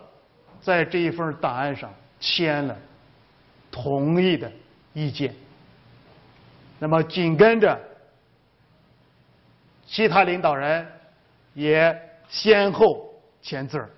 [0.61, 2.75] 在这一份档案上签了
[3.69, 4.51] 同意的
[4.93, 5.35] 意见，
[6.79, 7.79] 那么紧跟着
[9.85, 10.87] 其他领导人
[11.53, 11.95] 也
[12.27, 13.89] 先后签字儿，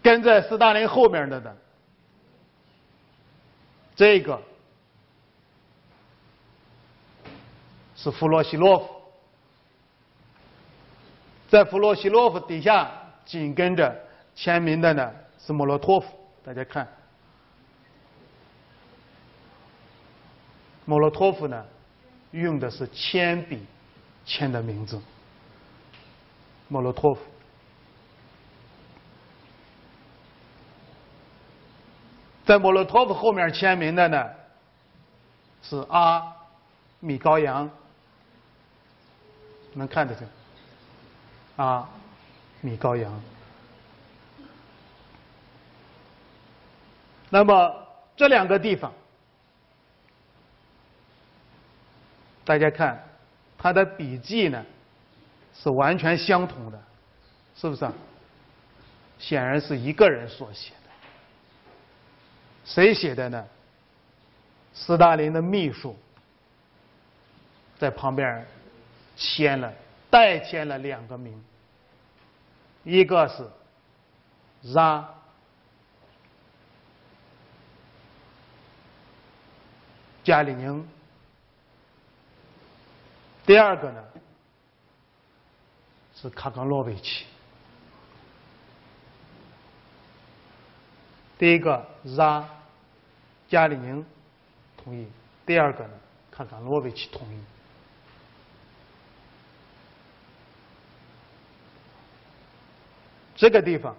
[0.00, 1.52] 跟在斯大林后面的呢，
[3.96, 4.40] 这个。
[8.04, 8.86] 是弗洛西洛夫，
[11.48, 12.90] 在弗洛西洛夫底下
[13.24, 13.98] 紧跟着
[14.34, 16.06] 签名的呢是莫洛托夫，
[16.44, 16.86] 大家看，
[20.84, 21.64] 莫洛托夫呢
[22.32, 23.64] 用的是铅笔
[24.26, 25.00] 签的名字，
[26.68, 27.22] 莫洛托夫，
[32.44, 34.28] 在莫洛托夫后面签名的呢
[35.62, 36.36] 是阿
[37.00, 37.70] 米高扬。
[39.74, 40.28] 能看得见
[41.56, 41.88] 啊，
[42.60, 43.20] 米高扬。
[47.30, 48.92] 那么这两个地方，
[52.44, 53.02] 大家看
[53.58, 54.64] 他的笔记呢，
[55.52, 56.80] 是完全相同的，
[57.56, 57.88] 是不是？
[59.18, 60.90] 显然是一个人所写的。
[62.64, 63.44] 谁写的呢？
[64.72, 65.96] 斯大林的秘书
[67.78, 68.46] 在旁边。
[69.16, 69.72] 签了，
[70.10, 71.44] 代签了两个名，
[72.82, 73.48] 一个是
[74.72, 75.04] za
[80.24, 80.88] 加里宁，
[83.44, 84.04] 第二个呢
[86.14, 87.26] 是卡冈洛维奇。
[91.36, 92.48] 第一个让
[93.48, 94.06] 加里宁
[94.76, 95.06] 同意，
[95.44, 95.90] 第二个呢
[96.30, 97.38] 卡冈洛维奇同意。
[103.44, 103.94] 这个地方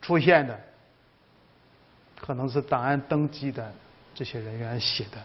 [0.00, 0.58] 出现的
[2.18, 3.70] 可能是档案登记的
[4.14, 5.18] 这些人员写的。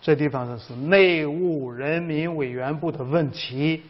[0.00, 3.82] 这地方呢是内务人民委员部的问题，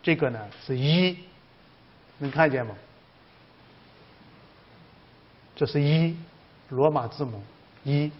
[0.00, 1.18] 这个呢是一，
[2.18, 2.72] 能看见吗？
[5.56, 6.16] 这是一，
[6.68, 7.42] 罗马字母
[7.82, 8.12] 一。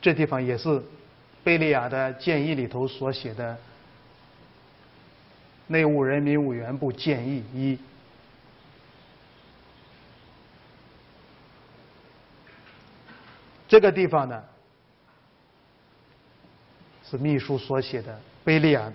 [0.00, 0.80] 这地方也是
[1.42, 3.58] 贝利亚的建议里头所写的。
[5.68, 7.78] 内务人民委员部建议一，
[13.68, 14.42] 这个地方呢
[17.04, 18.90] 是秘书所写的贝利亚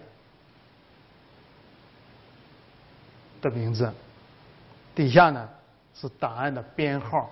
[3.39, 3.93] 的名字，
[4.95, 5.47] 底下呢
[5.93, 7.29] 是档案的编号。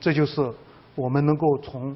[0.00, 0.52] 这就是
[0.94, 1.94] 我们能够从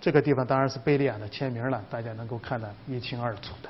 [0.00, 3.68] 这个地方，当然是贝利亚的签名了，大家能够看得一清二楚的。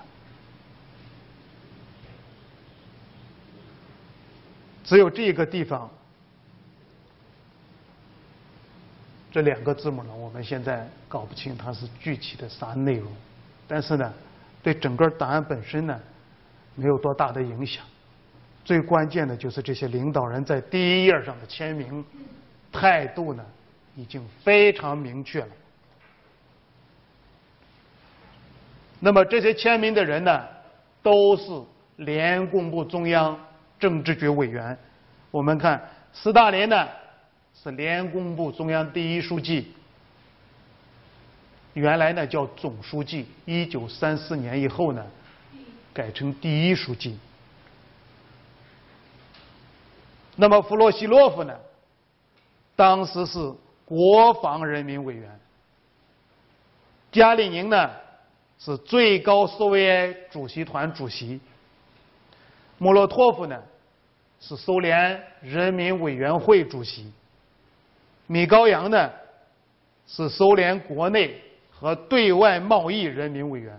[4.84, 5.90] 只有这个地方，
[9.32, 13.12] 这两个字母呢，我们现在搞不清它是具体的啥内容，
[13.66, 14.12] 但是呢，
[14.62, 16.00] 对整个档案本身呢，
[16.76, 17.84] 没有多大的影响。
[18.64, 22.04] 最关键的就是这些领导人在第一页上的签名，
[22.70, 23.44] 态度呢，
[23.96, 25.48] 已经非常明确了。
[29.00, 30.46] 那么这些签名的人呢，
[31.02, 31.60] 都是
[31.96, 33.38] 联共部中央。
[33.78, 34.76] 政治局委员，
[35.30, 35.82] 我们看
[36.12, 36.86] 斯大林呢
[37.54, 39.72] 是联共部中央第一书记，
[41.72, 45.02] 原来呢叫总书记，一九三四年以后呢
[45.94, 47.18] 改成第一书记。
[50.36, 51.56] 那么弗洛西洛夫呢，
[52.76, 53.38] 当时是
[53.86, 55.40] 国防人民委员，
[57.10, 57.90] 加里宁呢
[58.62, 61.40] 是最高苏维埃主席团主席。
[62.76, 63.62] 莫洛托夫呢，
[64.38, 67.10] 是苏联人民委员会主席；
[68.26, 69.10] 米高扬呢，
[70.06, 71.40] 是苏联国内
[71.70, 73.74] 和对外贸易人民委员；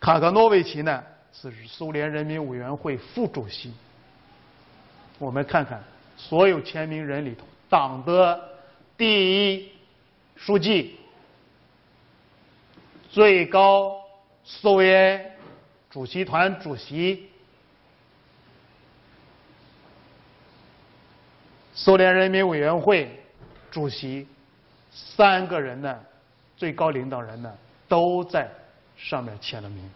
[0.00, 1.02] 卡格诺维奇呢，
[1.32, 3.72] 是苏联人民委员会副主席。
[5.18, 5.80] 我们看看
[6.16, 8.48] 所有签名人里头，党的
[8.96, 9.72] 第一
[10.34, 10.98] 书记、
[13.12, 14.02] 最高
[14.42, 15.36] 苏维埃
[15.90, 17.28] 主席团主席。
[21.74, 23.22] 苏联人民委员会
[23.70, 24.26] 主席
[24.90, 26.00] 三个人呢，
[26.56, 27.54] 最高领导人呢
[27.86, 28.48] 都在
[28.96, 29.90] 上面签了名，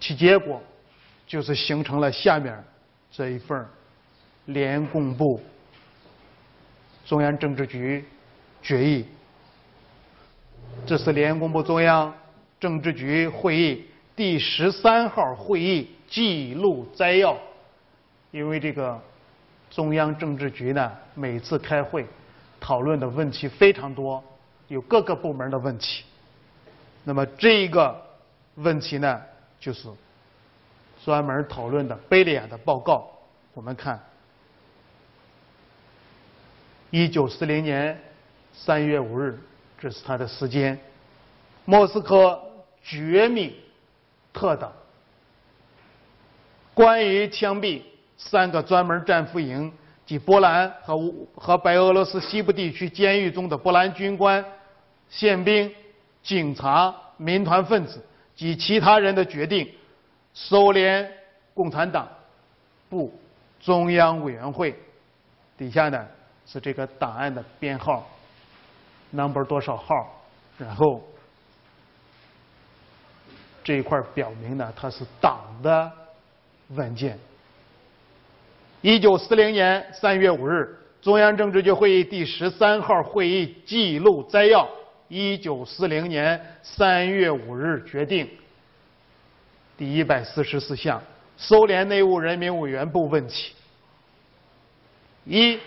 [0.00, 0.60] 其结果
[1.24, 2.64] 就是形成了下面
[3.12, 3.64] 这一份
[4.46, 5.40] 联共部
[7.08, 8.04] 中央政治局
[8.62, 9.06] 决议。
[10.86, 12.14] 这是联公布中央
[12.60, 15.88] 政治局会议第十三号会议。
[16.08, 17.36] 记录摘要，
[18.30, 18.98] 因为这个
[19.70, 22.06] 中央政治局呢，每次开会
[22.58, 24.24] 讨论的问题非常多，
[24.68, 26.04] 有各个部门的问题。
[27.04, 27.94] 那么这个
[28.54, 29.20] 问题呢，
[29.60, 29.90] 就是
[31.04, 33.06] 专门讨论的贝利亚的报告。
[33.52, 34.00] 我们看，
[36.90, 38.00] 一九四零年
[38.52, 39.38] 三月五日，
[39.78, 40.78] 这是他的时间，
[41.66, 42.42] 莫斯科
[42.82, 43.54] 绝密
[44.32, 44.72] 特党。
[46.72, 47.82] 关于枪毙
[48.16, 49.70] 三个专门战俘营
[50.06, 50.96] 及波兰和
[51.34, 54.42] 和白俄罗斯西部地区监狱中的波兰军官、
[55.10, 55.70] 宪兵、
[56.22, 58.02] 警察、民团分子
[58.34, 59.68] 及其他人的决定，
[60.32, 61.12] 苏联
[61.52, 62.08] 共产党
[62.88, 63.12] 部
[63.60, 64.74] 中央委员会
[65.58, 66.06] 底下呢
[66.48, 68.08] 是这个档案的编号
[69.12, 70.24] ，number 多少号，
[70.56, 71.06] 然后
[73.62, 75.92] 这一块表明呢它是党的。
[76.72, 77.18] 文件。
[78.82, 84.68] 一九四零年三月五日，中央政治局会议第十三号会议记录摘要：
[85.08, 88.28] 一九四零年三月五日决定，
[89.78, 91.02] 第一百四十四项，
[91.38, 93.54] 苏联内务人民委员部问题。
[95.24, 95.58] 一，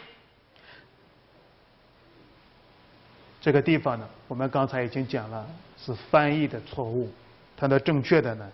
[3.42, 5.46] 这个地方呢，我们刚才已经讲了，
[5.76, 7.10] 是翻译的错误，
[7.58, 8.50] 它的正确的呢，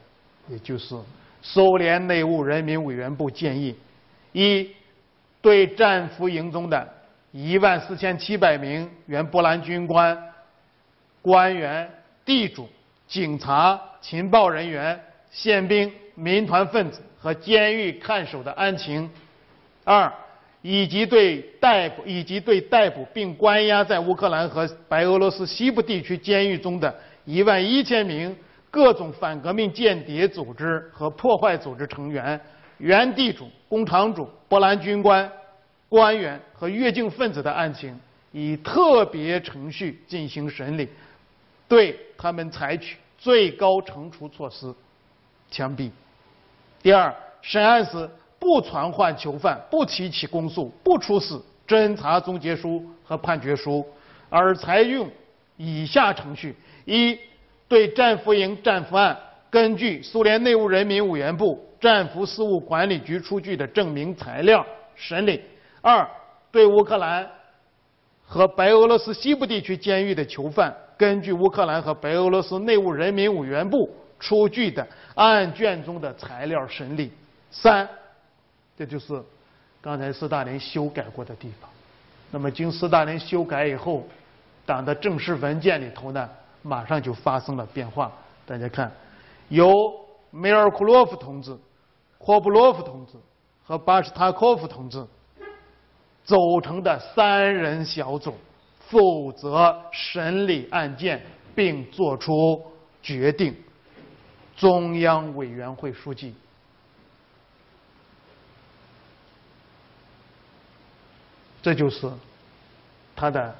[0.47, 0.95] 也就是。
[1.41, 3.75] 苏联内务人民委员部建议：
[4.31, 4.69] 一，
[5.39, 6.87] 对战俘营中的
[7.31, 10.17] 一万四千七百名原波兰军官、
[11.21, 11.89] 官员、
[12.25, 12.67] 地主、
[13.07, 14.99] 警察、情报人员、
[15.29, 19.07] 宪兵、民团分子和监狱看守的案情；
[19.83, 20.11] 二，
[20.69, 28.35] 以及对逮捕以及对逮捕并关押在乌克兰和白俄罗斯西部地区监狱中的一万一千名。
[28.69, 32.39] 各种反革命间谍组织和破坏组织成员、
[32.79, 35.31] 原地主、工厂主、波兰军官、
[35.87, 37.97] 官员和越境分子的案情，
[38.33, 40.89] 以特别程序进行审理，
[41.69, 44.75] 对他们采取最高惩处措施，
[45.49, 45.89] 枪毙。
[46.83, 48.07] 第二，审案时
[48.39, 53.85] 不传唤囚犯，不提起公诉，不出示侦查终结书和判决书，
[54.29, 55.09] 而采用
[55.57, 56.55] 以下程序：
[56.85, 57.17] 一。
[57.69, 59.17] 对战俘营战俘案，
[59.49, 64.65] 根据苏联内务人民委员部战俘事务管理局出具的证明材料
[64.95, 65.37] 审理；
[65.81, 66.09] 二，
[66.49, 67.29] 对乌克兰
[68.25, 77.11] 和白俄罗斯西部地区监狱的囚犯，根据乌克兰和白俄罗斯内务人民委员部出具的案卷中的材料审理。
[77.51, 77.85] 三，
[78.77, 79.21] 这就是
[79.81, 81.69] 刚才斯大林修改过的地方。
[82.29, 84.05] 那么经斯大林修改以后，
[84.65, 86.29] 党的正式文件里头呢，
[86.61, 88.11] 马上就发生了变化。
[88.45, 88.91] 大家看，
[89.49, 89.73] 由
[90.29, 91.57] 梅尔库洛夫同志、
[92.19, 93.13] 霍布洛夫同志
[93.63, 95.03] 和巴什塔科夫同志
[96.23, 98.35] 组成的三人小组
[98.79, 101.21] 负责审理案件，
[101.55, 102.61] 并作出
[103.01, 103.55] 决定。
[104.55, 106.35] 中央委员会书记。
[111.67, 112.09] 这就是
[113.13, 113.53] 他的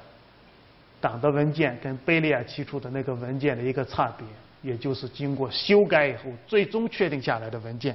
[0.98, 4.26] 党的文件跟贝利亚提出的那个文件的一个差别，
[4.62, 7.94] 也就是经过修改以后最终确定下来的文件，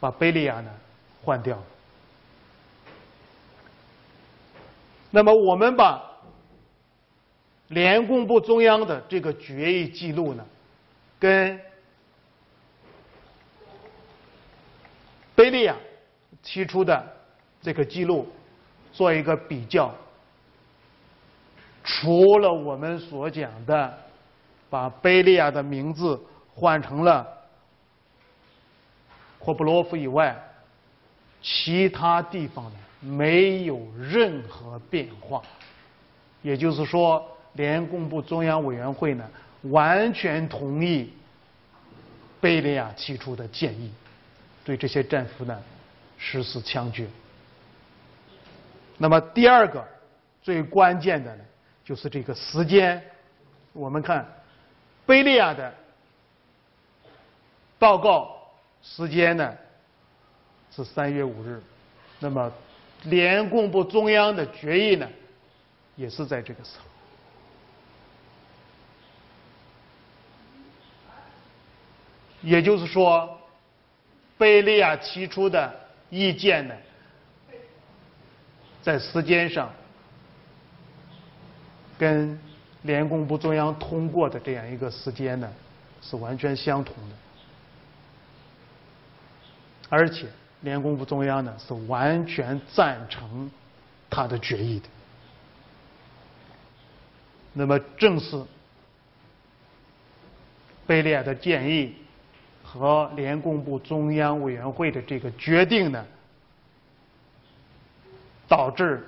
[0.00, 0.70] 把贝利亚呢
[1.22, 1.62] 换掉了。
[5.10, 6.02] 那么我们把
[7.68, 10.46] 联共部中央的这个决议记录呢，
[11.18, 11.60] 跟
[15.34, 15.76] 贝利亚
[16.42, 17.06] 提出的
[17.60, 18.26] 这个记录。
[19.00, 19.90] 做一个比较，
[21.82, 23.98] 除了我们所讲的
[24.68, 26.20] 把贝利亚的名字
[26.54, 27.26] 换成了
[29.38, 30.36] 霍布洛夫以外，
[31.40, 35.42] 其他地方呢没有任何变化。
[36.42, 39.26] 也就是说，联共部中央委员会呢
[39.62, 41.10] 完全同意
[42.38, 43.90] 贝利亚提出的建议，
[44.62, 45.58] 对这些战俘呢
[46.18, 47.06] 实施枪决。
[49.02, 49.82] 那么第二个
[50.42, 51.42] 最关键的呢，
[51.82, 53.02] 就是这个时间。
[53.72, 54.30] 我们看
[55.06, 55.72] 贝利亚的
[57.78, 58.36] 报告
[58.82, 59.56] 时间呢
[60.70, 61.62] 是三月五日，
[62.18, 62.52] 那么
[63.04, 65.08] 联共部中央的决议呢
[65.96, 66.84] 也是在这个时候。
[72.42, 73.40] 也就是说，
[74.36, 75.74] 贝利亚提出的
[76.10, 76.74] 意见呢。
[78.82, 79.70] 在时间上，
[81.98, 82.38] 跟
[82.82, 85.52] 联共部中央通过的这样一个时间呢，
[86.00, 87.14] 是完全相同的，
[89.90, 90.26] 而且
[90.62, 93.50] 联共部中央呢是完全赞成
[94.08, 94.88] 他的决议的。
[97.52, 98.42] 那么，正是
[100.86, 101.96] 贝利亚的建议
[102.62, 106.06] 和联共部中央委员会的这个决定呢。
[108.50, 109.06] 导致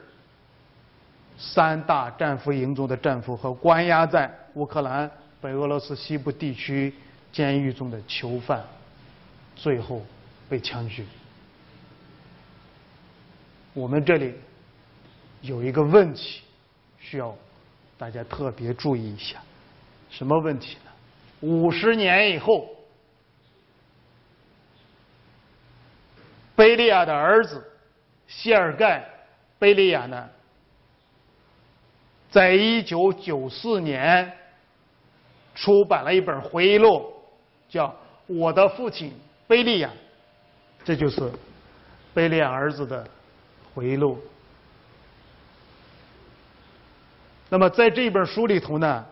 [1.37, 5.11] 三大战俘营中的战俘和关押在乌克兰、
[5.41, 6.95] 北俄罗斯西部地区
[7.33, 8.63] 监狱中的囚犯，
[9.57, 10.01] 最后
[10.49, 11.05] 被枪决。
[13.75, 14.33] 我们这里
[15.41, 16.43] 有一个问题
[17.01, 17.37] 需要
[17.99, 19.43] 大家特别注意一下，
[20.09, 20.91] 什么问题呢？
[21.41, 22.69] 五十年以后，
[26.55, 27.67] 贝利亚的儿子
[28.29, 29.09] 谢尔盖。
[29.63, 30.29] 贝利亚呢，
[32.33, 34.37] 在一九九四年
[35.55, 37.13] 出版了一本回忆录，
[37.69, 37.87] 叫
[38.27, 39.13] 《我的父亲
[39.47, 39.89] 贝利亚》，
[40.83, 41.31] 这就是
[42.13, 43.07] 贝利亚儿子的
[43.73, 44.21] 回忆录。
[47.49, 49.07] 那么在这本书里头呢，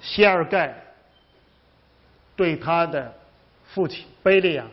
[0.00, 0.80] 谢尔盖
[2.36, 3.12] 对他的
[3.74, 4.64] 父亲贝利亚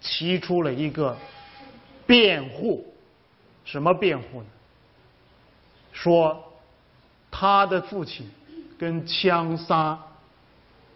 [0.00, 1.18] 提出了一个
[2.06, 2.86] 辩护。
[3.70, 4.46] 什么辩护呢？
[5.92, 6.52] 说
[7.30, 8.28] 他的父亲
[8.76, 9.96] 跟枪杀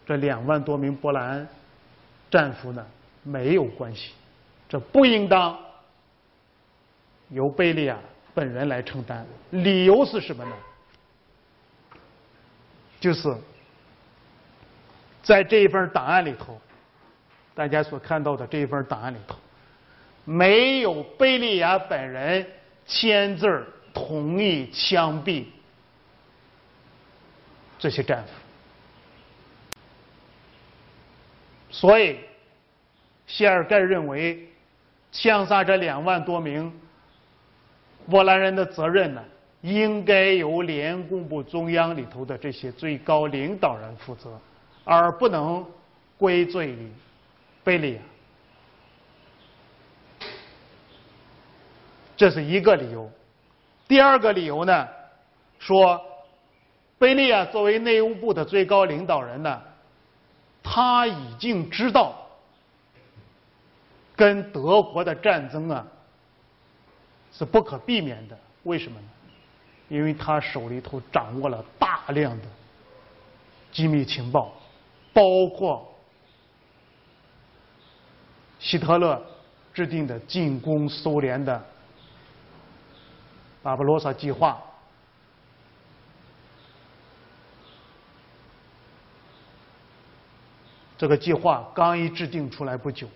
[0.06, 1.46] 这两万多名波兰
[2.30, 2.84] 战俘呢
[3.22, 4.12] 没有关系，
[4.68, 5.56] 这不应当
[7.28, 7.96] 由贝利亚
[8.34, 9.24] 本人来承担。
[9.50, 10.52] 理由是什么呢？
[12.98, 13.36] 就是
[15.22, 16.60] 在这一份档案里头，
[17.54, 19.36] 大家所看到的这一份档案里头，
[20.24, 22.44] 没有贝利亚本人。
[22.86, 25.44] 签字同意枪毙
[27.78, 28.32] 这些战俘，
[31.70, 32.18] 所以
[33.26, 34.48] 谢尔盖认为
[35.12, 36.72] 枪杀这两万多名
[38.08, 39.24] 波兰人的责任呢，
[39.62, 44.38] 应该由联共部中央里头的这些最高领导人负责，
[44.84, 45.64] 而不能
[46.18, 46.92] 归罪于
[47.62, 48.00] 贝利亚。
[52.16, 53.10] 这是一个理由，
[53.88, 54.88] 第二个理由呢，
[55.58, 56.00] 说
[56.98, 59.60] 贝利亚作为内务部的最高领导人呢，
[60.62, 62.14] 他已经知道
[64.16, 65.86] 跟德国的战争啊
[67.32, 68.38] 是不可避免的。
[68.62, 69.06] 为什么呢？
[69.88, 72.44] 因为他手里头掌握了大量的
[73.70, 74.52] 机密情报，
[75.12, 75.22] 包
[75.54, 75.86] 括
[78.58, 79.20] 希特勒
[79.74, 81.62] 制定的进攻苏联的
[83.64, 84.62] 巴巴罗萨计划。
[90.98, 93.08] 这个计划刚一制定出来不久，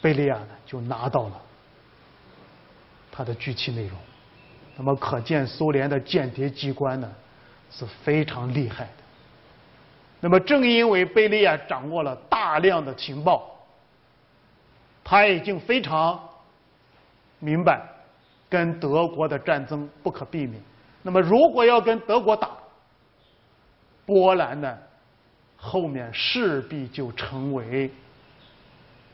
[0.00, 1.40] 贝利亚呢就拿到了
[3.10, 3.98] 他的具体内容。
[4.76, 7.12] 那么可见苏联的间谍机关呢
[7.68, 8.92] 是非常厉害的。
[10.20, 13.58] 那么正因为贝利亚掌握了大量的情报，
[15.02, 16.28] 他已经非常
[17.40, 17.86] 明白
[18.50, 20.60] 跟德国的战争不可避免。
[21.02, 22.50] 那么如果要跟德国打，
[24.04, 24.76] 波兰呢？
[25.62, 27.90] 后面势必就成为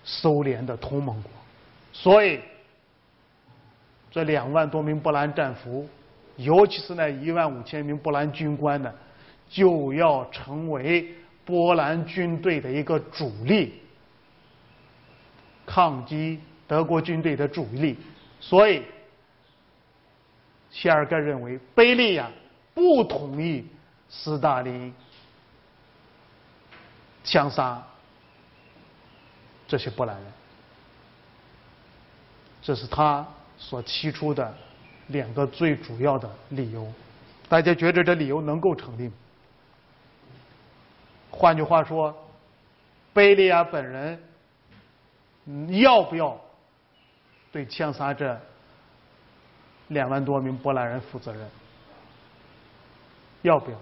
[0.05, 1.31] 苏联的同盟国，
[1.93, 2.41] 所以
[4.13, 5.89] 这两万多名波兰战俘，
[6.37, 8.95] 尤其是那一万五千名波兰军官呢，
[9.49, 11.13] 就要成为
[11.45, 13.75] 波兰军队的一个主力，
[15.67, 17.97] 抗击德国军队的主力。
[18.39, 18.83] 所以，
[20.77, 22.31] 谢尔盖认为，贝利亚
[22.74, 23.66] 不同意
[24.11, 24.93] 斯大林。
[27.24, 27.82] 枪杀
[29.66, 30.32] 这些波兰人，
[32.62, 33.27] 这是他
[33.59, 34.55] 所提出的
[35.09, 36.86] 两个最主要的理由。
[37.48, 39.11] 大家觉得这理由能够成立？
[41.31, 42.15] 换句话说，
[43.12, 44.23] 贝利亚本人
[45.81, 46.39] 要不要
[47.51, 48.40] 对枪杀这
[49.89, 51.49] 两万多名波兰人负责任？
[53.43, 53.77] 要不要？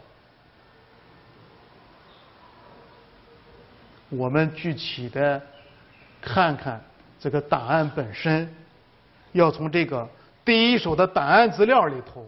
[4.11, 5.41] 我们具体的
[6.21, 6.85] 看看
[7.19, 8.55] 这个档案本身，
[9.33, 10.09] 要从这个
[10.45, 12.27] 第一手的档案资料里头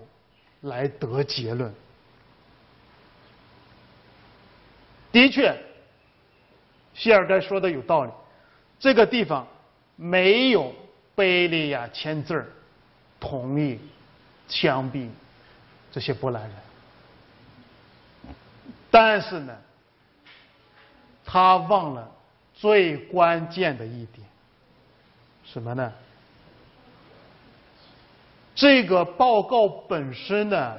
[0.63, 1.73] 来得结论。
[5.13, 5.55] 的确，
[6.95, 8.11] 谢尔盖说的有道理，
[8.81, 9.47] 这个地方
[9.95, 10.75] 没有
[11.15, 12.47] 贝利亚签字儿
[13.21, 13.79] 同意
[14.49, 15.09] 枪毙
[15.91, 16.53] 这些波兰人，
[18.91, 19.57] 但是呢。
[21.29, 22.09] 他忘了
[22.55, 24.25] 最关键的一点，
[25.45, 25.93] 什么呢？
[28.55, 30.77] 这个报告本身呢，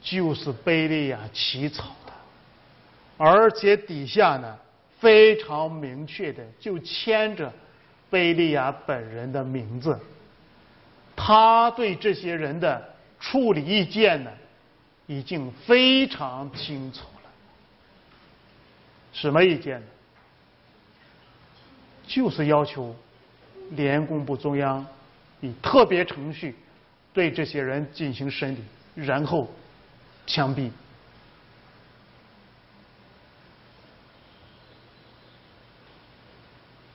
[0.00, 2.12] 就是贝利亚起草的，
[3.18, 4.58] 而且底下呢
[4.98, 7.52] 非常明确的就签着
[8.08, 10.00] 贝利亚本人的名字。
[11.16, 14.30] 他对这些人的处理意见呢，
[15.06, 17.30] 已经非常清楚了。
[19.12, 19.86] 什么意见呢？
[22.06, 22.94] 就是要求
[23.70, 24.86] 联工部中央
[25.40, 26.54] 以特别程序
[27.12, 28.62] 对这些人进行审理，
[28.94, 29.50] 然后
[30.26, 30.70] 枪毙。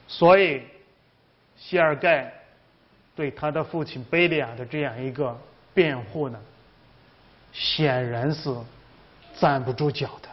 [0.07, 0.61] 所以，
[1.57, 2.31] 谢尔盖
[3.15, 5.37] 对他的父亲贝利亚的这样一个
[5.73, 6.39] 辩护呢，
[7.51, 8.55] 显然是
[9.39, 10.29] 站不住脚的。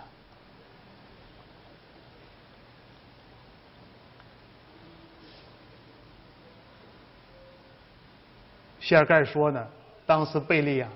[8.81, 9.69] 谢尔盖说呢，
[10.07, 10.89] 当时贝利亚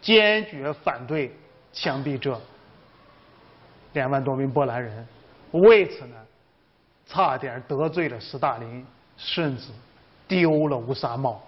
[0.00, 1.34] 坚决反对
[1.72, 2.40] 枪毙这
[3.94, 5.04] 两万多名波兰人，
[5.50, 6.16] 为此呢，
[7.08, 8.86] 差点得罪了斯大林，
[9.16, 9.70] 甚至
[10.30, 11.42] 丢了乌纱帽。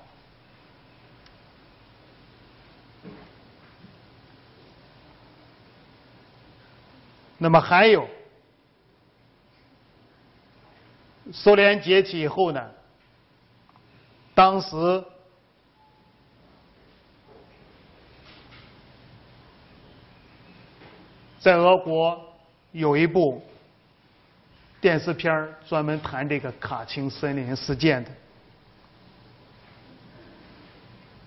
[7.38, 8.06] 那么还有，
[11.32, 12.70] 苏联解体以后呢，
[14.34, 15.04] 当时。
[21.40, 22.24] 在俄国
[22.70, 23.44] 有一部
[24.80, 28.10] 电视片专门谈这个卡钦森林事件的。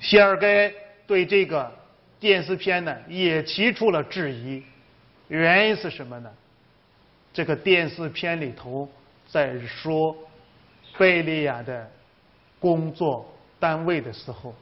[0.05, 0.71] 谢尔盖
[1.07, 1.71] 对这个
[2.19, 4.61] 电视片呢也提出了质疑，
[5.29, 6.31] 原因是什么呢？
[7.33, 8.87] 这个电视片里头
[9.27, 10.15] 在说
[10.95, 11.89] 贝利亚的
[12.59, 13.25] 工作
[13.59, 14.53] 单位的时候，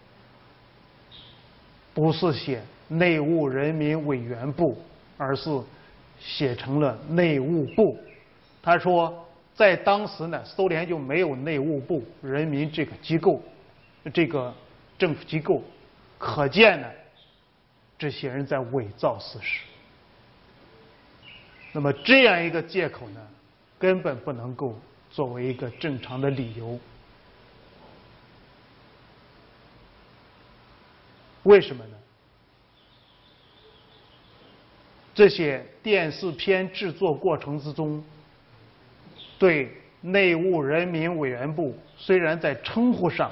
[1.94, 4.78] 不是写内务人民委员部。
[5.16, 5.50] 而是
[6.20, 7.98] 写成了内务部。
[8.64, 13.40] 他说，在当时呢，苏联就没有内务部、人民这个机构，
[14.12, 14.52] 这个
[14.98, 15.64] 政府机构。
[16.18, 16.88] 可见呢，
[17.98, 19.62] 这些人在伪造事实。
[21.74, 23.22] 那么这样一个借口呢，
[23.78, 24.80] 根本不能够
[25.12, 26.80] 作为一个正常的理由。
[31.44, 31.98] 为什么呢？
[35.14, 38.04] 这些电视片制作过程之中，
[39.38, 43.32] 对内务人民委员部虽然在称呼上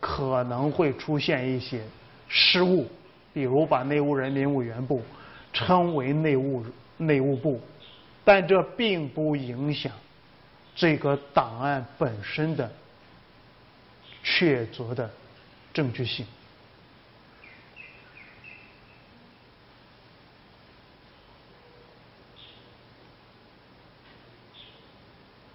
[0.00, 1.82] 可能会出现一些
[2.28, 2.88] 失误，
[3.32, 5.02] 比如把内务人民委员部
[5.52, 6.64] 称为内务
[6.96, 7.60] 内务部，
[8.24, 9.92] 但这并不影响
[10.74, 12.70] 这个档案本身的
[14.22, 15.10] 确凿的
[15.72, 16.26] 证据性。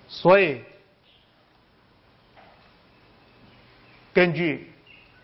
[0.07, 0.61] 所以，
[4.13, 4.71] 根据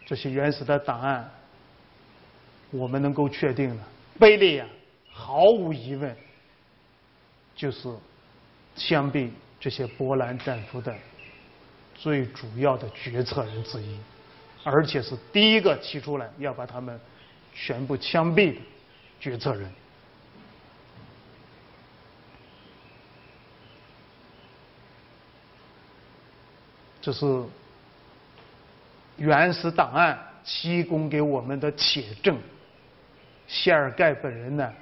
[0.06, 1.30] 这些原始的档案，
[2.72, 3.88] 我们能够确定了，
[4.18, 4.68] 贝利啊，
[5.12, 6.16] 毫无疑问
[7.56, 7.94] 就是
[8.76, 10.96] 枪毙这些波兰战俘的
[11.96, 13.98] 最主要的决策人之一，
[14.64, 17.00] 而且是第一个提出来要把他们
[17.54, 18.62] 全部枪毙的
[19.20, 19.70] 决策人。
[27.02, 27.26] 这是
[29.18, 32.38] 原始档案提供给我们的铁证。
[33.48, 34.74] 谢尔盖本人呢，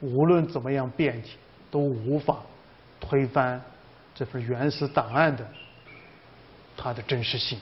[0.00, 1.30] 无论怎么样辩解，
[1.70, 2.38] 都无法
[3.00, 3.60] 推翻
[4.14, 5.46] 这份原始档案的
[6.76, 7.58] 它的真实性。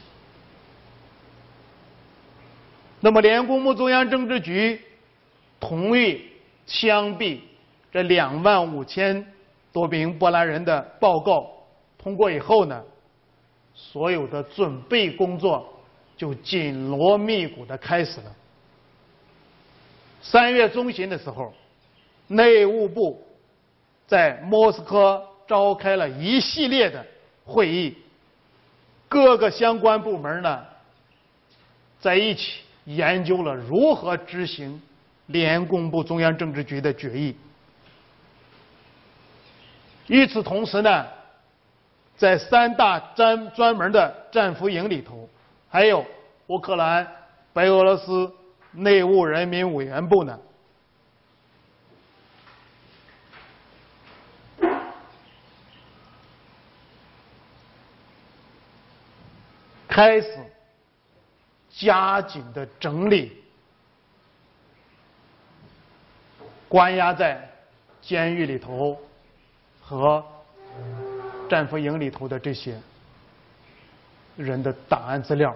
[3.00, 4.80] 那么，联共部中央政治局
[5.58, 6.28] 同意
[6.66, 7.40] 枪毙
[7.90, 9.26] 这两万五千
[9.72, 11.50] 多名波兰人的报告
[11.98, 12.82] 通过以后呢？
[13.74, 15.82] 所有的准备工作
[16.16, 18.32] 就紧锣密鼓的开始了。
[20.20, 21.52] 三月中旬的时候，
[22.28, 23.26] 内务部
[24.06, 27.04] 在莫斯科召开了一系列的
[27.44, 27.96] 会议，
[29.08, 30.64] 各个相关部门呢
[32.00, 34.80] 在一起研究了如何执行
[35.26, 37.34] 联共部中央政治局的决议。
[40.06, 41.06] 与此同时呢。
[42.16, 45.28] 在三大专专门的战俘营里头，
[45.68, 46.06] 还有
[46.46, 47.06] 乌克兰、
[47.52, 48.32] 白俄罗斯
[48.70, 50.38] 内务人民委员部呢，
[59.88, 60.28] 开始
[61.70, 63.42] 加紧的整理
[66.68, 67.50] 关押在
[68.00, 69.00] 监狱里头
[69.80, 70.24] 和。
[71.52, 72.80] 战俘营里头的这些
[74.36, 75.54] 人的档案资料，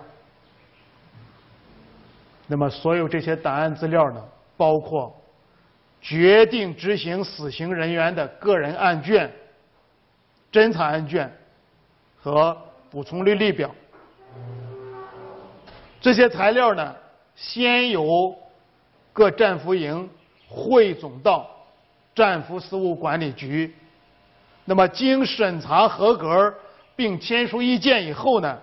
[2.47, 4.23] 那么所有这些档案资料呢，
[4.59, 5.19] 包括
[6.03, 9.33] 决定执行死刑人员的个人案卷、
[10.53, 11.35] 侦查案卷
[12.21, 12.55] 和
[12.91, 13.75] 补充履历表。
[15.99, 16.95] 这些材料呢，
[17.35, 18.37] 先由
[19.15, 20.11] 各战俘营
[20.47, 21.49] 汇总到
[22.15, 23.75] 战俘事务管理局。
[24.67, 26.53] 那么经审查合格
[26.95, 28.61] 并签署意见以后呢，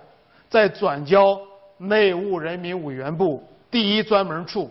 [0.50, 1.40] 再转交
[1.78, 4.70] 内务人民委员部第一专门处。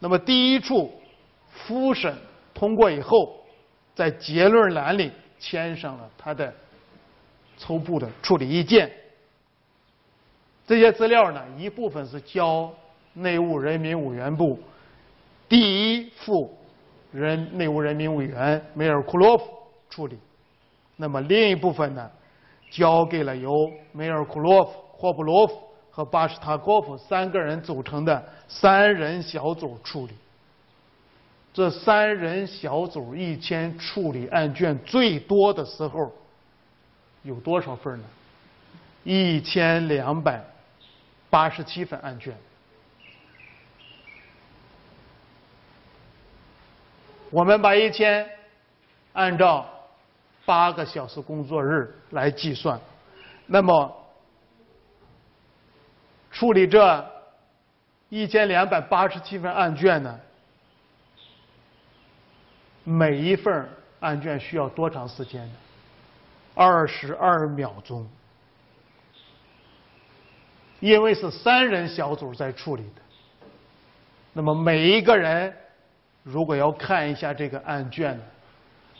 [0.00, 0.92] 那么第一处
[1.48, 2.14] 复审
[2.52, 3.36] 通过以后，
[3.94, 6.52] 在结论栏里签上了他的
[7.56, 8.90] 初步的处理意见。
[10.66, 12.68] 这些资料呢，一部分是交
[13.12, 14.58] 内务人民委员部
[15.48, 16.52] 第一副
[17.12, 19.44] 人内务人民委员梅尔库洛夫
[19.88, 20.18] 处理。
[20.96, 22.10] 那么另一部分呢，
[22.70, 23.50] 交给了由
[23.92, 25.60] 梅尔库洛夫、霍布罗夫
[25.90, 30.12] 和巴什塔科夫三个人组成的三人小组处理。
[31.52, 36.12] 这三人小组一天处理案卷最多的时候
[37.22, 38.04] 有多少份呢？
[39.02, 40.44] 一千两百
[41.28, 42.34] 八十七份案卷。
[47.30, 48.28] 我们把一千
[49.12, 49.68] 按照。
[50.44, 52.78] 八个小时工作日来计算，
[53.46, 53.94] 那么
[56.30, 57.10] 处理这
[58.08, 60.20] 一千两百八十七份案卷呢？
[62.84, 63.68] 每一份
[64.00, 65.54] 案卷需要多长时间呢？
[66.54, 68.06] 二十二秒钟，
[70.80, 73.02] 因为是三人小组在处理的，
[74.34, 75.56] 那么每一个人
[76.22, 78.24] 如果要看一下这个案卷呢？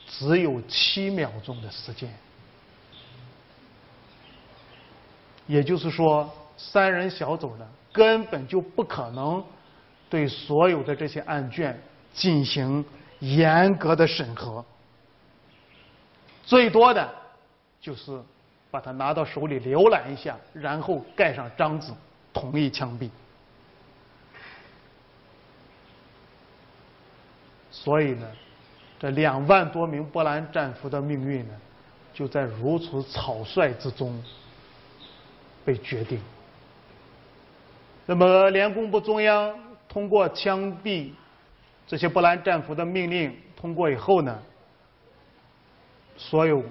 [0.07, 2.13] 只有七秒钟的时间。
[5.47, 9.45] 也就是说，三人小组呢，根本就不可能
[10.09, 11.79] 对所有的这些案卷
[12.15, 12.83] 进行
[13.19, 14.65] 严格的审核，
[16.45, 17.13] 最多的
[17.81, 18.19] 就是
[18.71, 21.93] 把它拿到手里浏览一下，然后盖上章子，
[22.33, 23.11] 同意枪毙。
[27.71, 28.27] 所以呢，
[28.99, 31.55] 这两万多名波兰战俘的命运呢，
[32.13, 34.23] 就在如此草率之中
[35.65, 36.21] 被决定。
[38.07, 39.55] 那么，联共部中央
[39.89, 41.11] 通过枪毙
[41.87, 44.39] 这些波兰战俘的命令通过以后呢，
[46.17, 46.63] 所有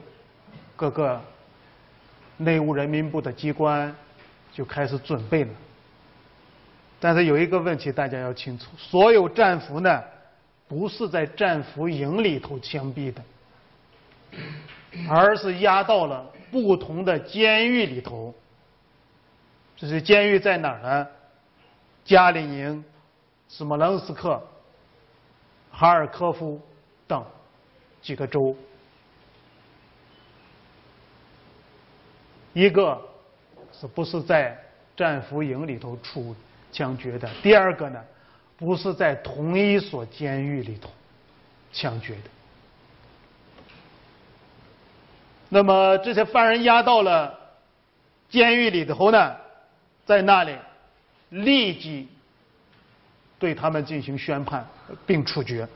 [0.75, 1.21] 各个
[2.37, 3.95] 内务人民部的机关
[4.51, 5.49] 就开始准备了。
[6.99, 10.01] 但是有一个问题大家要清楚：所有战俘呢，
[10.73, 13.21] 不是在战俘营里头枪毙的，
[15.07, 18.33] 而是押到了不同的监狱里头。
[19.77, 21.07] 这是监狱在哪儿呢？
[22.03, 22.83] 加里宁、
[23.47, 24.41] 斯摩棱斯克、
[25.71, 26.59] 哈尔科夫
[27.05, 27.23] 等
[28.01, 28.55] 几个州，
[32.53, 32.99] 一个
[33.71, 34.57] 是不是在
[34.97, 36.35] 战俘营里头处
[36.71, 37.29] 枪决的？
[37.43, 38.03] 第二个呢，
[38.63, 40.89] 不是在同一所监狱里头
[41.71, 42.29] 枪决的。
[45.49, 47.39] 那么这些犯人押到了
[48.29, 49.35] 监狱里头呢，
[50.05, 50.55] 在那里。
[51.29, 52.07] 立即
[53.39, 54.67] 对他们进行宣判
[55.07, 55.67] 并处决，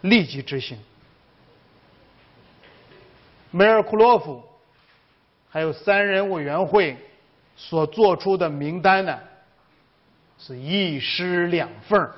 [0.00, 0.78] 立即执行。
[3.50, 4.42] 梅尔库洛夫
[5.50, 6.96] 还有三人委员会
[7.58, 9.20] 所做出的名单呢，
[10.40, 12.10] 是一尸两份，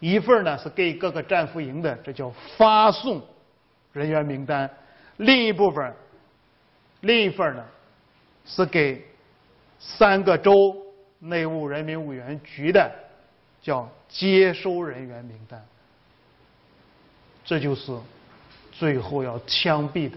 [0.00, 3.22] 一份呢是给各个战俘营的，这叫发送
[3.92, 4.68] 人员名单；
[5.16, 5.94] 另一部分，
[7.02, 7.64] 另一份呢
[8.44, 9.06] 是给
[9.78, 10.84] 三个州。
[11.20, 12.88] 内务人民委员局的
[13.60, 15.60] 叫接收人员名单，
[17.44, 17.98] 这就是
[18.70, 20.16] 最后要枪毙的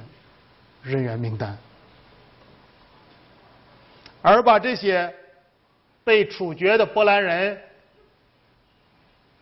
[0.84, 1.58] 人员名单。
[4.22, 5.12] 而把这些
[6.03, 7.60] 被处决的波兰人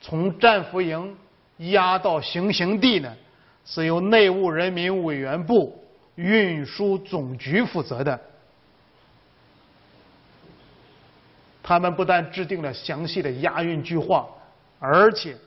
[0.02, 1.18] 从战俘营
[1.58, 3.16] 押到行刑地呢，
[3.66, 5.84] 是由内务人民委员部
[6.16, 8.20] 运输总局负责的。
[11.62, 14.28] 他们不但制定了详细的押运计划，
[14.80, 15.38] 而且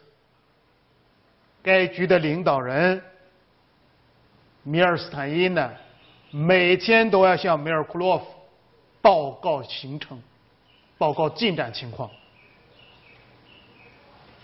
[1.62, 3.02] 该局的领导人
[4.62, 5.72] 米尔斯坦因呢，
[6.30, 8.26] 每天都要向梅尔库洛夫
[9.00, 10.22] 报告行程、
[11.02, 12.08] 报告进展情况。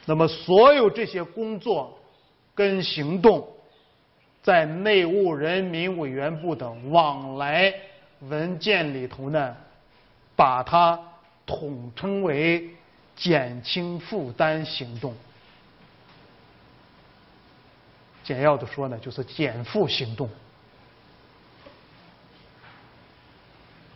[0.07, 1.97] 那么，所有这些工作
[2.53, 3.49] 跟行动，
[4.43, 7.73] 在内务人民委员部的往来
[8.23, 9.55] 文件里头呢，
[10.35, 10.99] 把它。
[11.51, 12.69] 统称为
[13.17, 15.15] 减轻负担行动，
[18.23, 20.29] 简要的说呢，就是减负行动。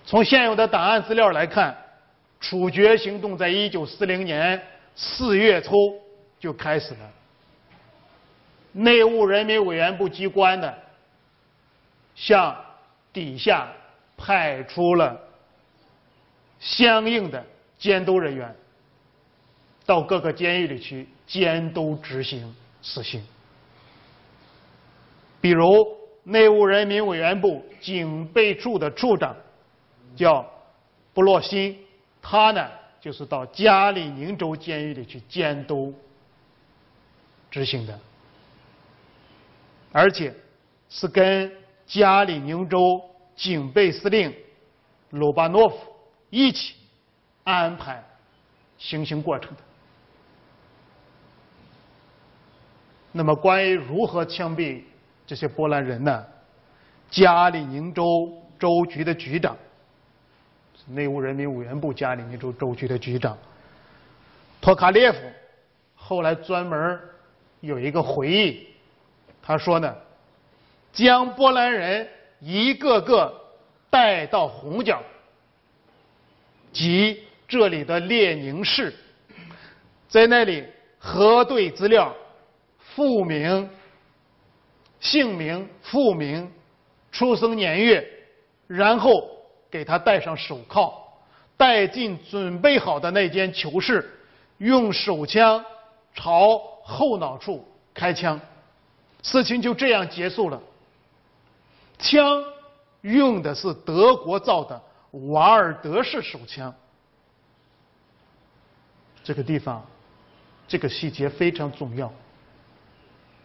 [0.07, 1.77] 从现有的档案资料来看，
[2.43, 4.61] 处决行动在一九四零年
[4.95, 5.73] 四月初
[6.39, 7.11] 就开始了。
[8.73, 10.75] 内务人民委员部机关呢，
[12.15, 12.55] 向
[13.13, 13.73] 底下
[14.17, 15.19] 派出了。
[16.59, 17.45] 相应的
[17.77, 18.55] 监督人员
[19.85, 23.21] 到各个监狱里去监督执行死刑。
[25.41, 25.69] 比如
[26.23, 29.35] 内务人民委员部警备处的处长
[30.15, 30.49] 叫
[31.13, 31.77] 布洛辛，
[32.23, 32.71] 他呢
[33.01, 35.93] 就是到加里宁州监狱里去监督
[37.51, 37.99] 执行的，
[39.91, 40.33] 而且
[40.89, 41.53] 是跟
[41.85, 43.03] 加里宁州
[43.37, 44.35] 警备司令
[45.11, 45.77] 鲁巴诺夫。
[46.31, 46.77] 一起
[47.45, 48.03] 安排
[48.79, 49.61] 行刑过程的。
[53.13, 54.83] 那么，关于如何枪毙
[55.27, 56.25] 这些波兰人呢？
[57.11, 59.55] 加里宁州州局的局长，
[60.89, 63.37] 内务人民委员部加里宁州州局的局长
[64.61, 65.19] 托卡列夫，
[65.95, 67.01] 后来专门
[67.61, 68.67] 有一个回忆，
[69.43, 69.95] 他说呢，
[70.93, 72.09] 将波兰人
[72.41, 73.33] 一个个
[73.91, 75.03] 带到红角。
[76.73, 78.95] 及这里的列宁市，
[80.09, 80.65] 在那里
[80.99, 82.17] 核对资料，
[82.79, 83.69] 复名、
[84.99, 86.51] 姓名、复名、
[87.11, 88.09] 出生年月，
[88.67, 89.32] 然后
[89.73, 90.93] 给他戴上手铐，
[91.57, 94.09] 带进准备好的那间囚室，
[94.59, 95.65] 用手枪
[96.15, 98.39] 朝后脑处开枪，
[99.23, 100.61] 事情就这样结束了。
[101.99, 102.45] 枪
[103.01, 104.81] 用的是德国造的。
[105.29, 106.75] 瓦尔德式手枪，
[109.23, 109.85] 这个地方，
[110.67, 112.11] 这个细节非常重要。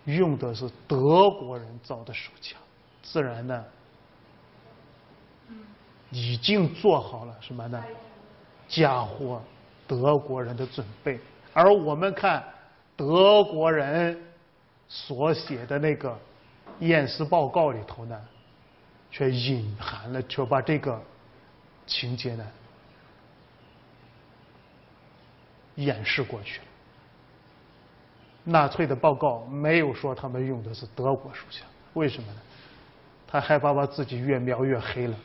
[0.05, 2.57] 用的是德国人造的手枪，
[3.03, 3.65] 自然呢，
[6.11, 7.83] 已经做好了什么呢？
[8.67, 9.41] 嫁祸
[9.87, 11.19] 德国人的准备。
[11.53, 12.43] 而我们看
[12.95, 14.17] 德国人
[14.87, 16.17] 所写的那个
[16.79, 18.19] 验尸报告里头呢，
[19.11, 21.01] 却隐含了，却把这个
[21.85, 22.45] 情节呢
[25.75, 26.65] 掩饰过去了。
[28.43, 32.39] 纳粹的报告没有说他们用的是德国属相，为什么呢？
[33.27, 35.17] 他害怕把自己越描越黑了。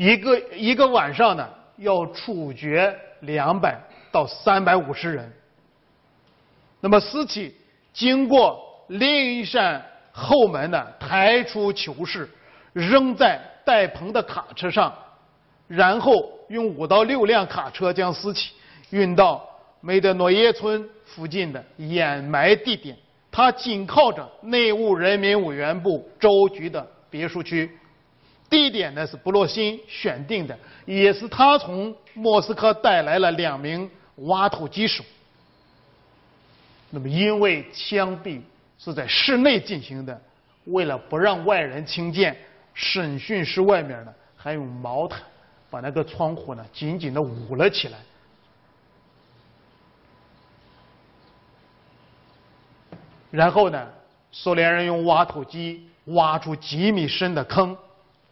[0.00, 1.46] 一个一个晚上呢，
[1.76, 3.78] 要处决两百
[4.10, 5.30] 到三百五十人。
[6.80, 7.54] 那么尸体
[7.92, 8.58] 经过
[8.88, 12.26] 另一扇后门呢，抬出囚室，
[12.72, 14.90] 扔在带棚的卡车上，
[15.68, 16.14] 然后
[16.48, 18.52] 用五到六辆卡车将尸体
[18.88, 19.46] 运到
[19.82, 22.96] 梅德诺耶村附近的掩埋地点。
[23.30, 27.70] 它紧靠着内务人民委员部州局的别墅区，
[28.50, 35.04] 地点呢是布洛辛选定的，也是他从莫斯科带来了两名挖土机手。
[36.90, 38.40] 那么，因为枪毙
[38.76, 40.20] 是在室内进行的，
[40.64, 42.36] 为了不让外人听见，
[42.74, 45.22] 审讯室外面呢还用毛毯
[45.70, 47.98] 把那个窗户呢紧紧的捂了起来。
[53.30, 53.88] 然后呢，
[54.32, 57.76] 苏联人用挖土机挖出几米深的坑，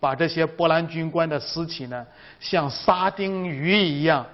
[0.01, 2.07] 把这些波兰军官的尸体呢，
[2.41, 4.25] 像沙丁鱼一样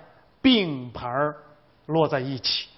[0.42, 1.08] 并排
[1.86, 2.68] 落在一起。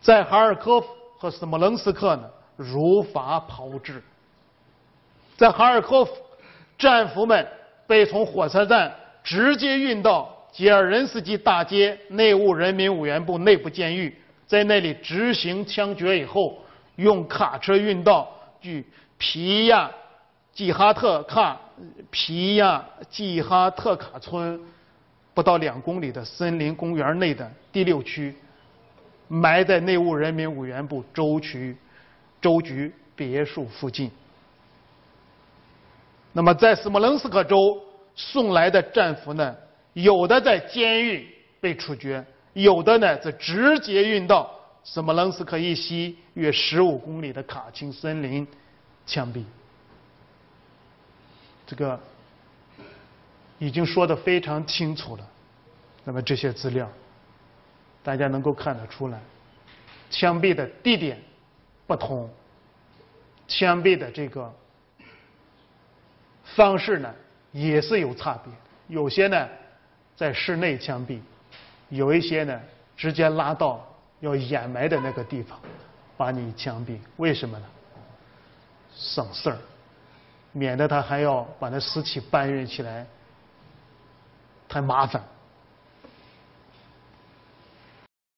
[0.00, 4.02] 在哈尔科夫和斯摩棱斯克呢，如法炮制。
[5.36, 6.12] 在哈尔科夫，
[6.76, 7.46] 战俘们
[7.86, 14.16] 被从火车站直接运到吉尔任斯基大街内务人民委员部内部监狱。
[14.46, 16.58] 在那里执行枪决以后，
[16.96, 18.28] 用卡车运到
[18.60, 18.84] 距
[19.16, 19.90] 皮亚
[20.52, 21.58] 季哈特卡
[22.10, 24.60] 皮亚季哈特卡村
[25.32, 28.34] 不到两公里的森林公园内的第六区，
[29.28, 31.74] 埋在内务人民委员部州区
[32.40, 34.10] 州局别墅附近。
[36.34, 37.82] 那么，在斯摩棱斯克州
[38.14, 39.56] 送来的战俘呢，
[39.94, 41.26] 有的在监狱
[41.60, 42.24] 被处决。
[42.52, 44.50] 有的呢，则直接运到
[44.84, 48.46] 什么棱斯克以西约十五公里的卡钦森林
[49.06, 49.42] 枪毙。
[51.72, 51.98] 这个
[53.58, 55.26] 已经说的非常清楚了。
[56.04, 56.86] 那么这些资料，
[58.02, 59.18] 大家能够看得出来，
[60.10, 61.18] 枪毙的地点
[61.86, 62.28] 不同，
[63.48, 64.52] 枪毙的这个
[66.44, 67.14] 方式呢
[67.52, 68.52] 也是有差别。
[68.88, 69.48] 有些呢
[70.14, 71.18] 在室内枪毙。
[71.88, 72.60] 有一些呢，
[72.96, 73.86] 直接拉到
[74.20, 75.58] 要掩埋的那个地方，
[76.18, 76.98] 把你枪毙。
[77.16, 77.66] 为什么呢？
[78.94, 79.58] 省事儿，
[80.52, 83.06] 免得他还要把那尸体搬运起来，
[84.68, 85.22] 太麻烦。